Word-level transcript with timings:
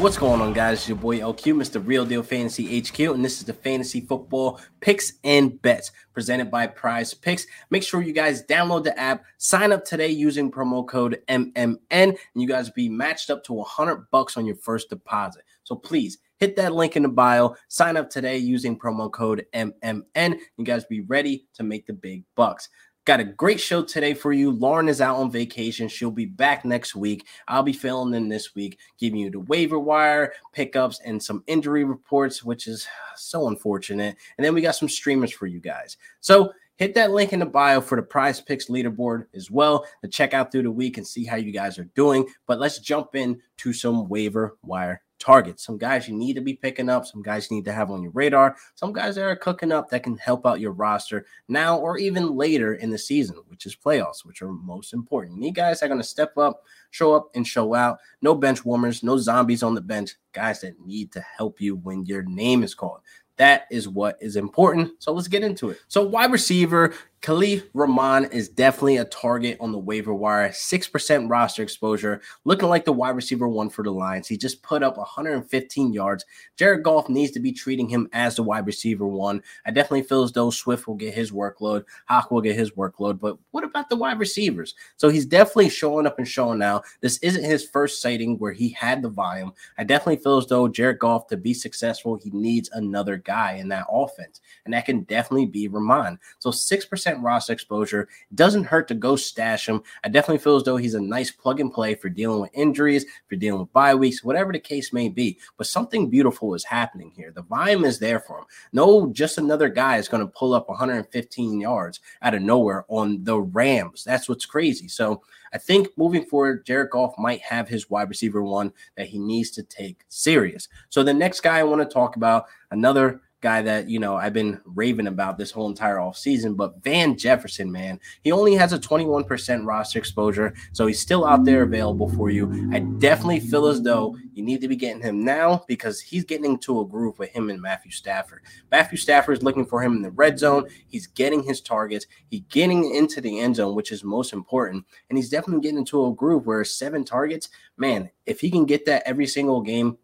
what's 0.00 0.16
going 0.16 0.40
on, 0.40 0.54
guys? 0.54 0.78
It's 0.78 0.88
your 0.88 0.96
boy 0.96 1.18
LQ, 1.18 1.56
Mr. 1.56 1.86
Real 1.86 2.06
Deal 2.06 2.22
Fantasy 2.22 2.80
HQ, 2.80 2.98
and 3.00 3.22
this 3.22 3.36
is 3.36 3.44
the 3.44 3.52
Fantasy 3.52 4.00
Football 4.00 4.58
Picks 4.80 5.12
and 5.24 5.60
Bets 5.60 5.92
presented 6.14 6.50
by 6.50 6.68
Prize 6.68 7.12
Picks. 7.12 7.46
Make 7.68 7.82
sure 7.82 8.00
you 8.00 8.14
guys 8.14 8.42
download 8.44 8.84
the 8.84 8.98
app, 8.98 9.24
sign 9.36 9.72
up 9.72 9.84
today 9.84 10.08
using 10.08 10.50
promo 10.50 10.88
code 10.88 11.20
MMN, 11.28 11.76
and 11.90 12.16
you 12.34 12.48
guys 12.48 12.70
be 12.70 12.88
matched 12.88 13.28
up 13.28 13.44
to 13.44 13.52
100 13.52 14.10
bucks 14.10 14.38
on 14.38 14.46
your 14.46 14.56
first 14.56 14.88
deposit. 14.88 15.42
So 15.64 15.74
please 15.76 16.16
hit 16.38 16.56
that 16.56 16.72
link 16.72 16.96
in 16.96 17.02
the 17.02 17.08
bio, 17.10 17.54
sign 17.68 17.98
up 17.98 18.08
today 18.08 18.38
using 18.38 18.78
promo 18.78 19.12
code 19.12 19.44
MMN. 19.52 20.02
and 20.14 20.36
You 20.56 20.64
guys 20.64 20.86
be 20.86 21.02
ready 21.02 21.46
to 21.54 21.62
make 21.62 21.86
the 21.86 21.92
big 21.92 22.24
bucks. 22.36 22.70
Got 23.06 23.20
a 23.20 23.24
great 23.24 23.58
show 23.58 23.82
today 23.82 24.12
for 24.12 24.30
you. 24.30 24.50
Lauren 24.50 24.86
is 24.86 25.00
out 25.00 25.16
on 25.16 25.30
vacation. 25.30 25.88
She'll 25.88 26.10
be 26.10 26.26
back 26.26 26.66
next 26.66 26.94
week. 26.94 27.26
I'll 27.48 27.62
be 27.62 27.72
filling 27.72 28.12
in 28.12 28.28
this 28.28 28.54
week, 28.54 28.78
giving 28.98 29.20
you 29.20 29.30
the 29.30 29.40
waiver 29.40 29.78
wire 29.78 30.34
pickups 30.52 31.00
and 31.04 31.22
some 31.22 31.42
injury 31.46 31.84
reports, 31.84 32.44
which 32.44 32.66
is 32.66 32.86
so 33.16 33.48
unfortunate. 33.48 34.16
And 34.36 34.44
then 34.44 34.52
we 34.52 34.60
got 34.60 34.76
some 34.76 34.88
streamers 34.88 35.32
for 35.32 35.46
you 35.46 35.60
guys. 35.60 35.96
So 36.20 36.52
hit 36.76 36.94
that 36.94 37.10
link 37.10 37.32
in 37.32 37.40
the 37.40 37.46
bio 37.46 37.80
for 37.80 37.96
the 37.96 38.02
prize 38.02 38.38
picks 38.38 38.66
leaderboard 38.66 39.26
as 39.34 39.50
well 39.50 39.86
to 40.02 40.08
check 40.08 40.34
out 40.34 40.52
through 40.52 40.64
the 40.64 40.70
week 40.70 40.98
and 40.98 41.06
see 41.06 41.24
how 41.24 41.36
you 41.36 41.52
guys 41.52 41.78
are 41.78 41.88
doing. 41.94 42.26
But 42.46 42.60
let's 42.60 42.80
jump 42.80 43.14
in 43.14 43.40
to 43.58 43.72
some 43.72 44.08
waiver 44.08 44.58
wire 44.62 45.00
targets. 45.20 45.64
Some 45.64 45.78
guys 45.78 46.08
you 46.08 46.16
need 46.16 46.34
to 46.34 46.40
be 46.40 46.54
picking 46.54 46.88
up, 46.88 47.06
some 47.06 47.22
guys 47.22 47.48
you 47.48 47.56
need 47.56 47.64
to 47.66 47.72
have 47.72 47.90
on 47.90 48.02
your 48.02 48.10
radar, 48.12 48.56
some 48.74 48.92
guys 48.92 49.14
that 49.14 49.24
are 49.24 49.36
cooking 49.36 49.70
up 49.70 49.88
that 49.90 50.02
can 50.02 50.16
help 50.16 50.46
out 50.46 50.58
your 50.58 50.72
roster 50.72 51.26
now 51.46 51.78
or 51.78 51.98
even 51.98 52.34
later 52.34 52.74
in 52.74 52.90
the 52.90 52.98
season, 52.98 53.36
which 53.48 53.66
is 53.66 53.76
playoffs, 53.76 54.24
which 54.24 54.42
are 54.42 54.50
most 54.50 54.92
important. 54.92 55.36
You 55.36 55.40
need 55.40 55.54
guys 55.54 55.80
that 55.80 55.86
are 55.86 55.90
going 55.90 56.00
to 56.00 56.06
step 56.06 56.36
up, 56.36 56.64
show 56.90 57.14
up, 57.14 57.28
and 57.34 57.46
show 57.46 57.74
out. 57.74 57.98
No 58.22 58.34
bench 58.34 58.64
warmers, 58.64 59.02
no 59.02 59.16
zombies 59.18 59.62
on 59.62 59.74
the 59.74 59.80
bench, 59.80 60.16
guys 60.32 60.62
that 60.62 60.80
need 60.84 61.12
to 61.12 61.20
help 61.20 61.60
you 61.60 61.76
when 61.76 62.04
your 62.06 62.22
name 62.22 62.62
is 62.62 62.74
called. 62.74 63.00
That 63.36 63.62
is 63.70 63.88
what 63.88 64.18
is 64.20 64.36
important. 64.36 64.92
So 64.98 65.12
let's 65.12 65.28
get 65.28 65.42
into 65.42 65.70
it. 65.70 65.78
So, 65.88 66.02
wide 66.02 66.30
receiver, 66.30 66.92
Kalif 67.22 67.68
Raymond 67.74 68.30
is 68.32 68.48
definitely 68.48 68.96
a 68.96 69.04
target 69.04 69.58
on 69.60 69.72
the 69.72 69.78
waiver 69.78 70.14
wire. 70.14 70.48
6% 70.48 71.28
roster 71.28 71.62
exposure, 71.62 72.22
looking 72.44 72.70
like 72.70 72.86
the 72.86 72.92
wide 72.92 73.14
receiver 73.14 73.46
one 73.46 73.68
for 73.68 73.84
the 73.84 73.90
Lions. 73.90 74.26
He 74.26 74.38
just 74.38 74.62
put 74.62 74.82
up 74.82 74.96
115 74.96 75.92
yards. 75.92 76.24
Jared 76.56 76.82
Goff 76.82 77.10
needs 77.10 77.30
to 77.32 77.40
be 77.40 77.52
treating 77.52 77.90
him 77.90 78.08
as 78.14 78.36
the 78.36 78.42
wide 78.42 78.64
receiver 78.64 79.06
one. 79.06 79.42
I 79.66 79.70
definitely 79.70 80.04
feel 80.04 80.22
as 80.22 80.32
though 80.32 80.48
Swift 80.48 80.86
will 80.86 80.94
get 80.94 81.12
his 81.12 81.30
workload, 81.30 81.84
Hawk 82.06 82.30
will 82.30 82.40
get 82.40 82.56
his 82.56 82.70
workload. 82.70 83.20
But 83.20 83.36
what 83.50 83.64
about 83.64 83.90
the 83.90 83.96
wide 83.96 84.18
receivers? 84.18 84.74
So 84.96 85.10
he's 85.10 85.26
definitely 85.26 85.68
showing 85.68 86.06
up 86.06 86.18
and 86.18 86.26
showing 86.26 86.58
now. 86.58 86.80
This 87.02 87.18
isn't 87.18 87.44
his 87.44 87.68
first 87.68 88.00
sighting 88.00 88.38
where 88.38 88.52
he 88.52 88.70
had 88.70 89.02
the 89.02 89.10
volume. 89.10 89.52
I 89.76 89.84
definitely 89.84 90.22
feel 90.22 90.38
as 90.38 90.46
though 90.46 90.68
Jared 90.68 90.98
Goff, 90.98 91.26
to 91.26 91.36
be 91.36 91.52
successful, 91.52 92.16
he 92.16 92.30
needs 92.30 92.70
another 92.72 93.18
guy 93.18 93.56
in 93.56 93.68
that 93.68 93.88
offense. 93.90 94.40
And 94.64 94.72
that 94.72 94.86
can 94.86 95.02
definitely 95.02 95.46
be 95.46 95.68
Ramon. 95.68 96.18
So 96.38 96.48
6% 96.48 97.09
roster 97.18 97.52
exposure. 97.52 98.08
Doesn't 98.34 98.64
hurt 98.64 98.88
to 98.88 98.94
go 98.94 99.16
stash 99.16 99.68
him. 99.68 99.82
I 100.04 100.08
definitely 100.08 100.38
feel 100.38 100.56
as 100.56 100.64
though 100.64 100.76
he's 100.76 100.94
a 100.94 101.00
nice 101.00 101.30
plug 101.30 101.60
and 101.60 101.72
play 101.72 101.94
for 101.94 102.08
dealing 102.08 102.40
with 102.40 102.50
injuries, 102.54 103.04
for 103.28 103.36
dealing 103.36 103.60
with 103.60 103.72
bye 103.72 103.94
weeks, 103.94 104.22
whatever 104.22 104.52
the 104.52 104.58
case 104.58 104.92
may 104.92 105.08
be. 105.08 105.38
But 105.56 105.66
something 105.66 106.10
beautiful 106.10 106.54
is 106.54 106.64
happening 106.64 107.12
here. 107.14 107.30
The 107.30 107.42
volume 107.42 107.84
is 107.84 107.98
there 107.98 108.20
for 108.20 108.38
him. 108.38 108.44
No, 108.72 109.10
just 109.12 109.38
another 109.38 109.68
guy 109.68 109.96
is 109.96 110.08
going 110.08 110.24
to 110.24 110.32
pull 110.32 110.54
up 110.54 110.68
115 110.68 111.60
yards 111.60 112.00
out 112.22 112.34
of 112.34 112.42
nowhere 112.42 112.84
on 112.88 113.24
the 113.24 113.40
Rams. 113.40 114.04
That's 114.04 114.28
what's 114.28 114.46
crazy. 114.46 114.88
So 114.88 115.22
I 115.52 115.58
think 115.58 115.88
moving 115.96 116.24
forward, 116.24 116.64
Jared 116.64 116.90
Goff 116.90 117.14
might 117.18 117.40
have 117.40 117.68
his 117.68 117.90
wide 117.90 118.08
receiver 118.08 118.42
one 118.42 118.72
that 118.96 119.08
he 119.08 119.18
needs 119.18 119.50
to 119.52 119.62
take 119.62 120.04
serious. 120.08 120.68
So 120.88 121.02
the 121.02 121.14
next 121.14 121.40
guy 121.40 121.58
I 121.58 121.64
want 121.64 121.82
to 121.82 121.92
talk 121.92 122.16
about, 122.16 122.46
another 122.70 123.20
guy 123.40 123.62
that 123.62 123.88
you 123.88 123.98
know 123.98 124.16
I've 124.16 124.32
been 124.32 124.60
raving 124.64 125.06
about 125.06 125.38
this 125.38 125.50
whole 125.50 125.68
entire 125.68 125.98
off 125.98 126.16
season. 126.16 126.54
But 126.54 126.82
Van 126.82 127.16
Jefferson, 127.16 127.70
man, 127.70 128.00
he 128.22 128.32
only 128.32 128.54
has 128.54 128.72
a 128.72 128.78
21% 128.78 129.66
roster 129.66 129.98
exposure, 129.98 130.54
so 130.72 130.86
he's 130.86 131.00
still 131.00 131.26
out 131.26 131.44
there 131.44 131.62
available 131.62 132.08
for 132.10 132.30
you. 132.30 132.70
I 132.72 132.80
definitely 132.80 133.40
feel 133.40 133.66
as 133.66 133.82
though 133.82 134.16
you 134.32 134.42
need 134.42 134.60
to 134.60 134.68
be 134.68 134.76
getting 134.76 135.02
him 135.02 135.24
now 135.24 135.64
because 135.68 136.00
he's 136.00 136.24
getting 136.24 136.44
into 136.44 136.80
a 136.80 136.86
groove 136.86 137.18
with 137.18 137.30
him 137.30 137.50
and 137.50 137.60
Matthew 137.60 137.90
Stafford. 137.90 138.42
Matthew 138.70 138.98
Stafford 138.98 139.38
is 139.38 139.42
looking 139.42 139.66
for 139.66 139.82
him 139.82 139.96
in 139.96 140.02
the 140.02 140.10
red 140.10 140.38
zone. 140.38 140.66
He's 140.88 141.06
getting 141.06 141.42
his 141.42 141.60
targets. 141.60 142.06
He's 142.30 142.42
getting 142.48 142.94
into 142.94 143.20
the 143.20 143.40
end 143.40 143.56
zone, 143.56 143.74
which 143.74 143.92
is 143.92 144.04
most 144.04 144.32
important, 144.32 144.84
and 145.08 145.18
he's 145.18 145.30
definitely 145.30 145.62
getting 145.62 145.78
into 145.78 146.06
a 146.06 146.14
groove 146.14 146.46
where 146.46 146.64
seven 146.64 147.04
targets, 147.04 147.48
man. 147.76 148.10
If 148.26 148.40
he 148.40 148.50
can 148.50 148.64
get 148.64 148.86
that 148.86 149.02
every 149.06 149.26
single 149.26 149.60
game, 149.60 149.98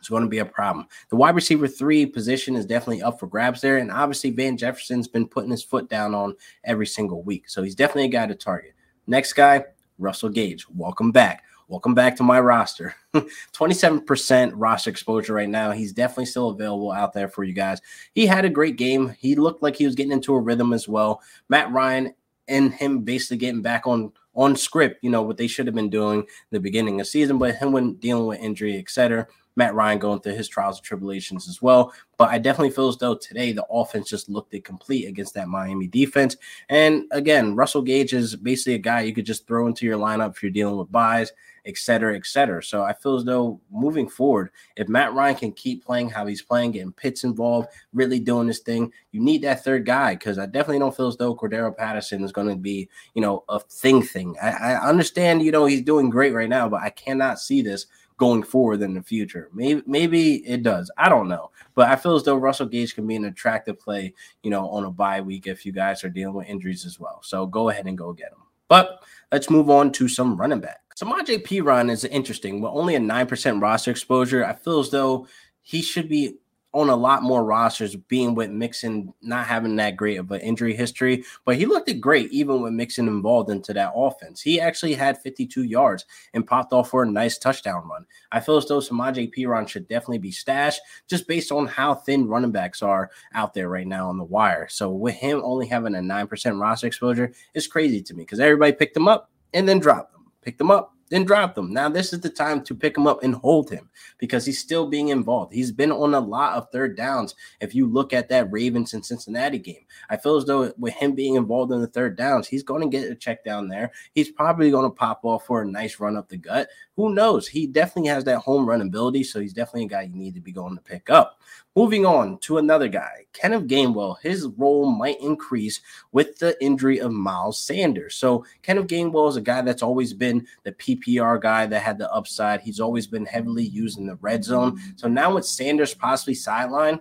it's 0.00 0.08
going 0.08 0.22
to 0.22 0.28
be 0.28 0.38
a 0.38 0.44
problem. 0.44 0.86
The 1.10 1.16
wide 1.16 1.34
receiver 1.34 1.68
three 1.68 2.06
position 2.06 2.56
is 2.56 2.66
definitely 2.66 3.02
up 3.02 3.20
for 3.20 3.26
grabs 3.26 3.60
there. 3.60 3.76
And 3.76 3.92
obviously, 3.92 4.30
Van 4.30 4.56
Jefferson's 4.56 5.06
been 5.06 5.28
putting 5.28 5.50
his 5.50 5.62
foot 5.62 5.88
down 5.88 6.14
on 6.14 6.34
every 6.64 6.86
single 6.86 7.22
week. 7.22 7.48
So 7.48 7.62
he's 7.62 7.74
definitely 7.74 8.06
a 8.06 8.08
guy 8.08 8.26
to 8.26 8.34
target. 8.34 8.72
Next 9.06 9.34
guy, 9.34 9.64
Russell 9.98 10.30
Gage. 10.30 10.68
Welcome 10.70 11.12
back. 11.12 11.44
Welcome 11.68 11.94
back 11.94 12.16
to 12.16 12.24
my 12.24 12.40
roster. 12.40 12.96
27% 13.14 14.52
roster 14.54 14.90
exposure 14.90 15.34
right 15.34 15.48
now. 15.48 15.70
He's 15.70 15.92
definitely 15.92 16.26
still 16.26 16.48
available 16.48 16.90
out 16.90 17.12
there 17.12 17.28
for 17.28 17.44
you 17.44 17.52
guys. 17.52 17.80
He 18.12 18.26
had 18.26 18.44
a 18.44 18.50
great 18.50 18.76
game. 18.76 19.14
He 19.18 19.36
looked 19.36 19.62
like 19.62 19.76
he 19.76 19.86
was 19.86 19.94
getting 19.94 20.10
into 20.12 20.34
a 20.34 20.40
rhythm 20.40 20.72
as 20.72 20.88
well. 20.88 21.22
Matt 21.48 21.70
Ryan 21.70 22.12
and 22.48 22.72
him 22.72 23.02
basically 23.02 23.36
getting 23.36 23.62
back 23.62 23.86
on 23.86 24.12
on 24.34 24.56
script, 24.56 24.98
you 25.02 25.10
know, 25.10 25.22
what 25.22 25.36
they 25.36 25.46
should 25.46 25.66
have 25.66 25.74
been 25.74 25.90
doing 25.90 26.24
the 26.50 26.60
beginning 26.60 27.00
of 27.00 27.06
season, 27.06 27.38
but 27.38 27.54
him 27.56 27.72
when 27.72 27.94
dealing 27.94 28.26
with 28.26 28.40
injury, 28.40 28.78
etc. 28.78 29.26
Matt 29.60 29.74
Ryan 29.74 29.98
going 29.98 30.20
through 30.20 30.36
his 30.36 30.48
trials 30.48 30.78
and 30.78 30.84
tribulations 30.84 31.46
as 31.46 31.60
well. 31.60 31.92
But 32.16 32.30
I 32.30 32.38
definitely 32.38 32.70
feel 32.70 32.88
as 32.88 32.96
though 32.96 33.14
today 33.14 33.52
the 33.52 33.66
offense 33.70 34.08
just 34.08 34.30
looked 34.30 34.54
incomplete 34.54 35.06
against 35.06 35.34
that 35.34 35.48
Miami 35.48 35.86
defense. 35.86 36.38
And 36.70 37.04
again, 37.10 37.54
Russell 37.54 37.82
Gage 37.82 38.14
is 38.14 38.36
basically 38.36 38.74
a 38.74 38.78
guy 38.78 39.02
you 39.02 39.12
could 39.12 39.26
just 39.26 39.46
throw 39.46 39.66
into 39.66 39.84
your 39.84 39.98
lineup 39.98 40.30
if 40.30 40.42
you're 40.42 40.50
dealing 40.50 40.78
with 40.78 40.90
byes, 40.90 41.30
et 41.66 41.76
cetera, 41.76 42.16
et 42.16 42.24
cetera. 42.24 42.62
So 42.62 42.82
I 42.82 42.94
feel 42.94 43.16
as 43.16 43.24
though 43.24 43.60
moving 43.70 44.08
forward, 44.08 44.50
if 44.76 44.88
Matt 44.88 45.12
Ryan 45.12 45.36
can 45.36 45.52
keep 45.52 45.84
playing 45.84 46.08
how 46.08 46.24
he's 46.24 46.40
playing, 46.40 46.72
getting 46.72 46.92
Pitts 46.92 47.24
involved, 47.24 47.68
really 47.92 48.18
doing 48.18 48.46
this 48.46 48.60
thing, 48.60 48.90
you 49.12 49.20
need 49.20 49.42
that 49.42 49.62
third 49.62 49.84
guy 49.84 50.14
because 50.14 50.38
I 50.38 50.46
definitely 50.46 50.78
don't 50.78 50.96
feel 50.96 51.08
as 51.08 51.18
though 51.18 51.36
Cordarrelle 51.36 51.76
Patterson 51.76 52.24
is 52.24 52.32
going 52.32 52.48
to 52.48 52.56
be, 52.56 52.88
you 53.14 53.20
know, 53.20 53.44
a 53.50 53.60
thing 53.60 54.02
thing. 54.02 54.36
I, 54.42 54.50
I 54.50 54.88
understand, 54.88 55.42
you 55.42 55.52
know, 55.52 55.66
he's 55.66 55.82
doing 55.82 56.08
great 56.08 56.32
right 56.32 56.48
now, 56.48 56.66
but 56.68 56.82
I 56.82 56.90
cannot 56.90 57.38
see 57.38 57.60
this 57.60 57.86
going 58.20 58.42
forward 58.42 58.82
in 58.82 58.92
the 58.92 59.02
future. 59.02 59.48
Maybe 59.54 59.82
maybe 59.86 60.46
it 60.46 60.62
does. 60.62 60.90
I 60.98 61.08
don't 61.08 61.26
know. 61.26 61.50
But 61.74 61.88
I 61.88 61.96
feel 61.96 62.14
as 62.14 62.22
though 62.22 62.36
Russell 62.36 62.66
Gage 62.66 62.94
can 62.94 63.06
be 63.06 63.16
an 63.16 63.24
attractive 63.24 63.80
play, 63.80 64.12
you 64.42 64.50
know, 64.50 64.68
on 64.68 64.84
a 64.84 64.90
bye 64.90 65.22
week 65.22 65.46
if 65.46 65.64
you 65.64 65.72
guys 65.72 66.04
are 66.04 66.10
dealing 66.10 66.34
with 66.34 66.46
injuries 66.46 66.84
as 66.84 67.00
well. 67.00 67.20
So 67.22 67.46
go 67.46 67.70
ahead 67.70 67.86
and 67.86 67.96
go 67.96 68.12
get 68.12 68.32
him. 68.32 68.42
But 68.68 69.02
let's 69.32 69.48
move 69.48 69.70
on 69.70 69.90
to 69.92 70.06
some 70.06 70.36
running 70.36 70.60
back. 70.60 70.80
Samaje 70.96 71.42
Perine 71.42 71.90
is 71.90 72.04
interesting. 72.04 72.60
With 72.60 72.72
only 72.74 72.94
a 72.94 73.00
9% 73.00 73.62
roster 73.62 73.90
exposure, 73.90 74.44
I 74.44 74.52
feel 74.52 74.80
as 74.80 74.90
though 74.90 75.26
he 75.62 75.80
should 75.80 76.10
be 76.10 76.36
on 76.72 76.88
a 76.88 76.96
lot 76.96 77.22
more 77.22 77.44
rosters, 77.44 77.96
being 77.96 78.34
with 78.34 78.50
Mixon 78.50 79.12
not 79.22 79.46
having 79.46 79.74
that 79.76 79.96
great 79.96 80.18
of 80.18 80.30
an 80.30 80.40
injury 80.40 80.74
history, 80.74 81.24
but 81.44 81.56
he 81.56 81.66
looked 81.66 81.90
great 82.00 82.30
even 82.30 82.62
with 82.62 82.72
Mixon 82.72 83.08
involved 83.08 83.50
into 83.50 83.72
that 83.74 83.92
offense. 83.94 84.40
He 84.40 84.60
actually 84.60 84.94
had 84.94 85.20
52 85.20 85.64
yards 85.64 86.04
and 86.32 86.46
popped 86.46 86.72
off 86.72 86.90
for 86.90 87.02
a 87.02 87.10
nice 87.10 87.38
touchdown 87.38 87.88
run. 87.88 88.06
I 88.30 88.40
feel 88.40 88.56
as 88.56 88.66
though 88.66 88.78
Samaje 88.78 89.32
Perine 89.34 89.68
should 89.68 89.88
definitely 89.88 90.18
be 90.18 90.30
stashed 90.30 90.80
just 91.08 91.26
based 91.26 91.50
on 91.50 91.66
how 91.66 91.94
thin 91.94 92.28
running 92.28 92.52
backs 92.52 92.82
are 92.82 93.10
out 93.34 93.52
there 93.52 93.68
right 93.68 93.86
now 93.86 94.08
on 94.08 94.18
the 94.18 94.24
wire. 94.24 94.68
So 94.68 94.90
with 94.90 95.14
him 95.14 95.40
only 95.42 95.66
having 95.66 95.96
a 95.96 95.98
9% 95.98 96.60
roster 96.60 96.86
exposure 96.86 97.32
is 97.54 97.66
crazy 97.66 98.02
to 98.02 98.14
me 98.14 98.22
because 98.22 98.40
everybody 98.40 98.72
picked 98.72 98.96
him 98.96 99.08
up 99.08 99.30
and 99.52 99.68
then 99.68 99.80
dropped 99.80 100.12
them. 100.12 100.30
Picked 100.42 100.58
them 100.58 100.70
up, 100.70 100.94
then 101.10 101.24
drop 101.24 101.54
them. 101.54 101.72
Now, 101.72 101.88
this 101.88 102.12
is 102.12 102.20
the 102.20 102.30
time 102.30 102.62
to 102.64 102.74
pick 102.74 102.96
him 102.96 103.06
up 103.06 103.22
and 103.22 103.34
hold 103.34 103.68
him 103.68 103.90
because 104.18 104.46
he's 104.46 104.58
still 104.58 104.86
being 104.88 105.08
involved. 105.08 105.52
He's 105.52 105.72
been 105.72 105.92
on 105.92 106.14
a 106.14 106.20
lot 106.20 106.56
of 106.56 106.70
third 106.70 106.96
downs. 106.96 107.34
If 107.60 107.74
you 107.74 107.86
look 107.86 108.12
at 108.12 108.28
that 108.28 108.50
Ravens 108.50 108.94
and 108.94 109.04
Cincinnati 109.04 109.58
game, 109.58 109.84
I 110.08 110.16
feel 110.16 110.36
as 110.36 110.44
though 110.44 110.72
with 110.78 110.94
him 110.94 111.14
being 111.14 111.34
involved 111.34 111.72
in 111.72 111.80
the 111.80 111.86
third 111.88 112.16
downs, 112.16 112.48
he's 112.48 112.62
going 112.62 112.88
to 112.88 112.96
get 112.96 113.10
a 113.10 113.14
check 113.14 113.44
down 113.44 113.68
there. 113.68 113.90
He's 114.14 114.30
probably 114.30 114.70
going 114.70 114.88
to 114.88 114.94
pop 114.94 115.20
off 115.24 115.46
for 115.46 115.62
a 115.62 115.66
nice 115.66 116.00
run 116.00 116.16
up 116.16 116.28
the 116.28 116.36
gut. 116.36 116.68
Who 116.96 117.12
knows? 117.12 117.48
He 117.48 117.66
definitely 117.66 118.10
has 118.10 118.24
that 118.24 118.38
home 118.38 118.68
run 118.68 118.80
ability, 118.80 119.24
so 119.24 119.40
he's 119.40 119.52
definitely 119.52 119.84
a 119.84 119.88
guy 119.88 120.02
you 120.02 120.14
need 120.14 120.34
to 120.34 120.40
be 120.40 120.52
going 120.52 120.76
to 120.76 120.82
pick 120.82 121.10
up. 121.10 121.40
Moving 121.80 122.04
on 122.04 122.36
to 122.40 122.58
another 122.58 122.88
guy, 122.88 123.24
Kenneth 123.32 123.66
Gainwell. 123.66 124.20
His 124.20 124.46
role 124.58 124.90
might 124.90 125.18
increase 125.18 125.80
with 126.12 126.36
the 126.36 126.54
injury 126.62 126.98
of 126.98 127.10
Miles 127.10 127.58
Sanders. 127.58 128.16
So 128.16 128.44
Kenneth 128.60 128.86
Gainwell 128.86 129.30
is 129.30 129.36
a 129.36 129.40
guy 129.40 129.62
that's 129.62 129.82
always 129.82 130.12
been 130.12 130.46
the 130.64 130.72
PPR 130.72 131.40
guy 131.40 131.64
that 131.64 131.80
had 131.80 131.96
the 131.96 132.12
upside. 132.12 132.60
He's 132.60 132.80
always 132.80 133.06
been 133.06 133.24
heavily 133.24 133.64
used 133.64 133.98
in 133.98 134.04
the 134.04 134.16
red 134.16 134.44
zone. 134.44 134.78
So 134.96 135.08
now 135.08 135.34
with 135.34 135.46
Sanders 135.46 135.94
possibly 135.94 136.34
sidelined, 136.34 137.00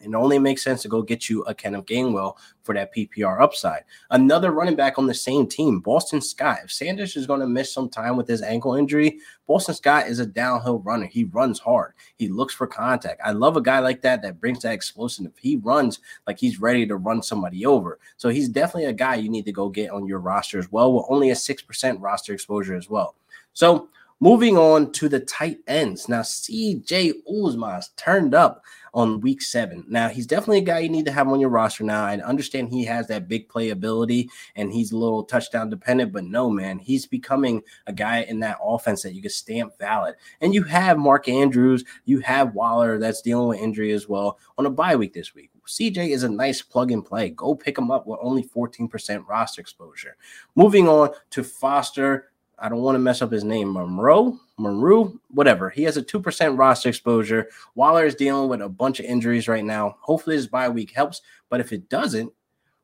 it 0.00 0.14
only 0.14 0.38
makes 0.38 0.62
sense 0.62 0.82
to 0.82 0.88
go 0.88 1.02
get 1.02 1.28
you 1.28 1.42
a 1.44 1.54
Kenneth 1.54 1.86
Gainwell 1.86 2.36
for 2.62 2.74
that 2.74 2.94
PPR 2.94 3.40
upside. 3.40 3.84
Another 4.10 4.50
running 4.50 4.76
back 4.76 4.98
on 4.98 5.06
the 5.06 5.14
same 5.14 5.46
team, 5.46 5.80
Boston 5.80 6.20
Scott. 6.20 6.58
If 6.64 6.72
Sanders 6.72 7.16
is 7.16 7.26
going 7.26 7.40
to 7.40 7.46
miss 7.46 7.72
some 7.72 7.88
time 7.88 8.16
with 8.16 8.26
his 8.26 8.42
ankle 8.42 8.74
injury, 8.74 9.18
Boston 9.46 9.74
Scott 9.74 10.08
is 10.08 10.18
a 10.18 10.26
downhill 10.26 10.80
runner. 10.80 11.06
He 11.06 11.24
runs 11.24 11.58
hard. 11.58 11.94
He 12.16 12.28
looks 12.28 12.54
for 12.54 12.66
contact. 12.66 13.20
I 13.24 13.32
love 13.32 13.56
a 13.56 13.62
guy 13.62 13.78
like 13.78 14.02
that 14.02 14.22
that 14.22 14.40
brings 14.40 14.62
that 14.62 14.72
explosive. 14.72 15.32
He 15.38 15.56
runs 15.56 16.00
like 16.26 16.38
he's 16.38 16.60
ready 16.60 16.86
to 16.86 16.96
run 16.96 17.22
somebody 17.22 17.64
over. 17.64 17.98
So 18.16 18.28
he's 18.28 18.48
definitely 18.48 18.86
a 18.86 18.92
guy 18.92 19.16
you 19.16 19.28
need 19.28 19.44
to 19.46 19.52
go 19.52 19.68
get 19.68 19.90
on 19.90 20.06
your 20.06 20.20
roster 20.20 20.58
as 20.58 20.70
well, 20.72 20.92
with 20.92 21.06
only 21.08 21.30
a 21.30 21.34
6% 21.34 21.96
roster 22.00 22.32
exposure 22.32 22.74
as 22.74 22.90
well. 22.90 23.14
So 23.52 23.88
moving 24.20 24.56
on 24.56 24.92
to 24.92 25.08
the 25.08 25.20
tight 25.20 25.58
ends. 25.66 26.08
Now, 26.08 26.22
CJ 26.22 27.12
Uzomah 27.30 27.88
turned 27.96 28.34
up 28.34 28.62
on 28.96 29.20
week 29.20 29.42
seven. 29.42 29.84
Now, 29.86 30.08
he's 30.08 30.26
definitely 30.26 30.58
a 30.58 30.62
guy 30.62 30.78
you 30.78 30.88
need 30.88 31.04
to 31.04 31.12
have 31.12 31.28
on 31.28 31.38
your 31.38 31.50
roster 31.50 31.84
now. 31.84 32.02
I 32.02 32.16
understand 32.16 32.70
he 32.70 32.82
has 32.86 33.06
that 33.08 33.28
big 33.28 33.46
playability 33.46 34.28
and 34.56 34.72
he's 34.72 34.90
a 34.90 34.96
little 34.96 35.22
touchdown 35.22 35.68
dependent, 35.68 36.14
but 36.14 36.24
no, 36.24 36.48
man, 36.48 36.78
he's 36.78 37.06
becoming 37.06 37.62
a 37.86 37.92
guy 37.92 38.22
in 38.22 38.40
that 38.40 38.56
offense 38.64 39.02
that 39.02 39.12
you 39.12 39.20
can 39.20 39.30
stamp 39.30 39.78
valid. 39.78 40.14
And 40.40 40.54
you 40.54 40.62
have 40.62 40.96
Mark 40.96 41.28
Andrews, 41.28 41.84
you 42.06 42.20
have 42.20 42.54
Waller 42.54 42.98
that's 42.98 43.20
dealing 43.20 43.48
with 43.48 43.60
injury 43.60 43.92
as 43.92 44.08
well 44.08 44.38
on 44.56 44.64
a 44.64 44.70
bye 44.70 44.96
week 44.96 45.12
this 45.12 45.34
week. 45.34 45.50
CJ 45.66 46.08
is 46.08 46.22
a 46.22 46.28
nice 46.30 46.62
plug 46.62 46.90
and 46.90 47.04
play. 47.04 47.28
Go 47.30 47.54
pick 47.54 47.76
him 47.76 47.90
up 47.90 48.06
with 48.06 48.18
only 48.22 48.44
14% 48.44 49.28
roster 49.28 49.60
exposure. 49.60 50.16
Moving 50.54 50.88
on 50.88 51.10
to 51.30 51.44
Foster. 51.44 52.30
I 52.58 52.68
don't 52.68 52.82
want 52.82 52.94
to 52.94 53.00
mess 53.00 53.20
up 53.20 53.30
his 53.30 53.44
name, 53.44 53.72
Monroe, 53.72 54.38
Monroe, 54.58 55.18
whatever. 55.28 55.68
He 55.68 55.82
has 55.82 55.96
a 55.96 56.02
2% 56.02 56.58
roster 56.58 56.88
exposure. 56.88 57.48
Waller 57.74 58.06
is 58.06 58.14
dealing 58.14 58.48
with 58.48 58.62
a 58.62 58.68
bunch 58.68 58.98
of 58.98 59.06
injuries 59.06 59.48
right 59.48 59.64
now. 59.64 59.96
Hopefully 60.00 60.36
this 60.36 60.46
bye 60.46 60.68
week 60.68 60.92
helps, 60.92 61.20
but 61.50 61.60
if 61.60 61.72
it 61.72 61.88
doesn't, 61.88 62.32